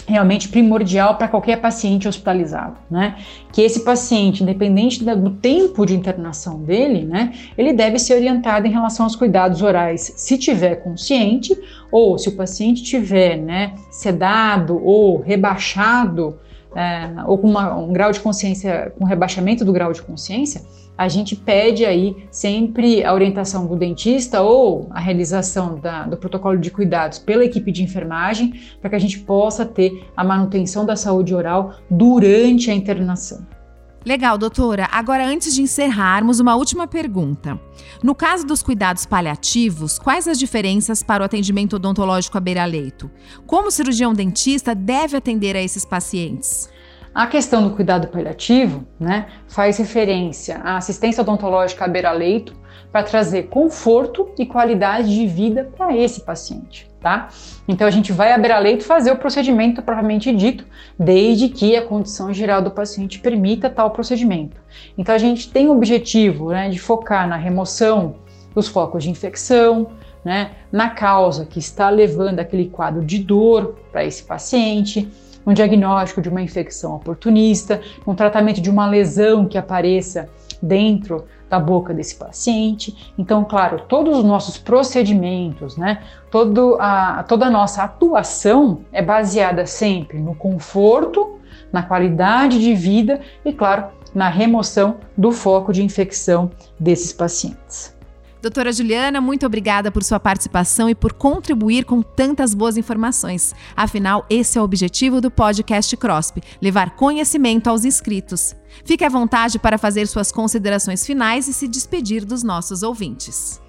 realmente 0.10 0.50
primordial 0.50 1.16
para 1.16 1.28
qualquer 1.28 1.62
paciente 1.62 2.08
hospitalizado, 2.08 2.78
né? 2.90 3.16
Que 3.54 3.62
esse 3.62 3.82
paciente, 3.82 4.42
independente 4.42 5.04
do 5.04 5.30
tempo 5.30 5.86
de 5.86 5.96
internação 5.96 6.64
dele, 6.64 7.06
né, 7.06 7.34
ele 7.56 7.72
deve 7.72 8.00
ser 8.00 8.16
orientado 8.16 8.66
em 8.66 8.72
relação 8.72 9.06
aos 9.06 9.16
cuidados 9.16 9.62
orais, 9.62 10.12
se 10.16 10.38
tiver 10.38 10.78
consciente 10.78 11.56
ou 11.92 12.18
se 12.18 12.30
o 12.30 12.36
paciente 12.36 12.82
tiver, 12.84 13.38
né, 13.38 13.74
sedado 13.92 14.84
ou 14.84 15.22
rebaixado 15.22 16.40
é, 16.76 17.24
ou 17.26 17.38
com 17.38 17.50
uma, 17.50 17.76
um 17.76 17.92
grau 17.92 18.12
de 18.12 18.20
consciência, 18.20 18.94
com 18.98 19.06
rebaixamento 19.06 19.66
do 19.66 19.74
grau 19.74 19.92
de 19.92 20.02
consciência, 20.02 20.62
a 20.98 21.08
gente 21.08 21.36
pede 21.36 21.86
aí 21.86 22.28
sempre 22.30 23.06
a 23.06 23.14
orientação 23.14 23.66
do 23.66 23.76
dentista 23.76 24.42
ou 24.42 24.88
a 24.90 25.00
realização 25.00 25.80
da, 25.80 26.04
do 26.04 26.18
protocolo 26.18 26.58
de 26.58 26.70
cuidados 26.70 27.18
pela 27.18 27.46
equipe 27.46 27.72
de 27.72 27.84
enfermagem 27.84 28.60
para 28.82 28.90
que 28.90 28.96
a 28.98 29.00
gente 29.00 29.20
possa 29.20 29.66
ter 29.66 30.06
a 30.16 30.24
manutenção 30.26 30.86
da 30.86 30.98
saúde 30.98 31.34
oral 31.34 31.76
durante 31.90 32.70
a 32.70 32.74
internação. 32.74 33.59
Legal, 34.06 34.38
doutora. 34.38 34.88
Agora, 34.92 35.28
antes 35.28 35.54
de 35.54 35.62
encerrarmos, 35.62 36.40
uma 36.40 36.56
última 36.56 36.88
pergunta. 36.88 37.60
No 38.02 38.16
caso 38.16 38.46
dos 38.46 38.64
cuidados 38.64 39.06
paliativos, 39.06 40.00
quais 40.00 40.28
as 40.28 40.40
diferenças 40.40 41.04
para 41.04 41.22
o 41.22 41.26
atendimento 41.26 41.76
odontológico 41.76 42.38
à 42.38 42.42
beira-leito? 42.42 43.12
Como 43.46 43.68
o 43.68 43.72
cirurgião 43.72 44.14
dentista 44.14 44.74
deve 44.74 45.18
atender 45.18 45.56
a 45.56 45.62
esses 45.62 45.84
pacientes? 45.84 46.70
A 47.14 47.26
questão 47.26 47.68
do 47.68 47.76
cuidado 47.76 48.08
paliativo 48.08 48.86
né, 49.00 49.28
faz 49.48 49.78
referência 49.78 50.60
à 50.64 50.78
assistência 50.78 51.22
odontológica 51.22 51.86
à 51.86 51.88
beira-leito 51.88 52.54
para 52.92 53.04
trazer 53.04 53.44
conforto 53.44 54.30
e 54.38 54.46
qualidade 54.46 55.14
de 55.14 55.28
vida 55.28 55.70
para 55.76 55.96
esse 55.96 56.22
paciente. 56.22 56.90
Tá? 57.00 57.30
Então 57.68 57.88
a 57.88 57.92
gente 57.92 58.12
vai 58.12 58.34
à 58.34 58.38
beira-leito 58.38 58.84
fazer 58.84 59.12
o 59.12 59.16
procedimento 59.16 59.82
propriamente 59.82 60.36
dito, 60.36 60.66
desde 60.98 61.48
que 61.48 61.76
a 61.76 61.86
condição 61.86 62.34
geral 62.34 62.62
do 62.62 62.72
paciente 62.72 63.20
permita 63.20 63.70
tal 63.70 63.92
procedimento. 63.92 64.58
Então 64.98 65.16
a 65.16 65.18
gente 65.18 65.50
tem 65.50 65.70
o 65.70 65.72
objetivo 65.72 66.50
né, 66.50 66.70
de 66.70 66.78
focar 66.78 67.28
na 67.28 67.38
remoção 67.38 68.16
dos 68.54 68.68
focos 68.68 69.04
de 69.04 69.10
infecção, 69.10 69.92
né, 70.26 70.52
na 70.72 70.90
causa 70.90 71.46
que 71.46 71.60
está 71.60 71.90
levando 71.90 72.40
aquele 72.40 72.68
quadro 72.68 73.04
de 73.04 73.20
dor 73.20 73.78
para 73.92 74.04
esse 74.04 74.24
paciente, 74.24 75.10
um 75.50 75.54
diagnóstico 75.54 76.22
de 76.22 76.30
uma 76.30 76.42
infecção 76.42 76.96
oportunista, 76.96 77.82
um 78.06 78.14
tratamento 78.14 78.62
de 78.62 78.70
uma 78.70 78.88
lesão 78.88 79.48
que 79.48 79.58
apareça 79.58 80.30
dentro 80.62 81.26
da 81.50 81.60
boca 81.60 81.92
desse 81.92 82.16
paciente. 82.16 83.12
Então, 83.18 83.44
claro, 83.44 83.82
todos 83.88 84.20
os 84.20 84.24
nossos 84.24 84.60
procedimentos, 84.60 85.76
né, 85.76 86.04
todo 86.30 86.78
a, 86.80 87.24
toda 87.28 87.48
a 87.48 87.50
nossa 87.50 87.82
atuação 87.82 88.82
é 88.92 89.02
baseada 89.02 89.66
sempre 89.66 90.20
no 90.20 90.36
conforto, 90.36 91.40
na 91.74 91.82
qualidade 91.82 92.60
de 92.60 92.76
vida 92.76 93.20
e, 93.44 93.52
claro, 93.52 93.86
na 94.14 94.30
remoção 94.30 94.98
do 95.18 95.32
foco 95.32 95.74
de 95.74 95.84
infecção 95.84 96.52
desses 96.80 97.12
pacientes. 97.12 97.99
Doutora 98.42 98.72
Juliana, 98.72 99.20
muito 99.20 99.46
obrigada 99.46 99.92
por 99.92 100.02
sua 100.02 100.18
participação 100.18 100.90
e 100.90 100.96
por 100.96 101.12
contribuir 101.12 101.84
com 101.84 102.02
tantas 102.02 102.54
boas 102.54 102.78
informações. 102.78 103.54
Afinal, 103.76 104.26
esse 104.30 104.58
é 104.58 104.62
o 104.62 104.64
objetivo 104.64 105.20
do 105.20 105.30
podcast 105.30 105.96
CROSP: 105.98 106.42
levar 106.62 106.92
conhecimento 106.92 107.70
aos 107.70 107.84
inscritos. 107.84 108.56
Fique 108.86 109.04
à 109.04 109.10
vontade 109.10 109.60
para 109.60 109.78
fazer 109.78 110.08
suas 110.08 110.32
considerações 110.32 111.06
finais 111.06 111.50
e 111.50 111.54
se 111.54 111.68
despedir 111.68 112.24
dos 112.24 112.42
nossos 112.42 112.82
ouvintes. 112.82 113.62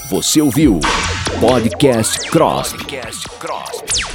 Você 0.09 0.41
ouviu 0.41 0.81
Podcast 1.39 2.31
CROSP. 2.31 2.79
Podcast 2.79 3.29
CROSP. 3.39 4.14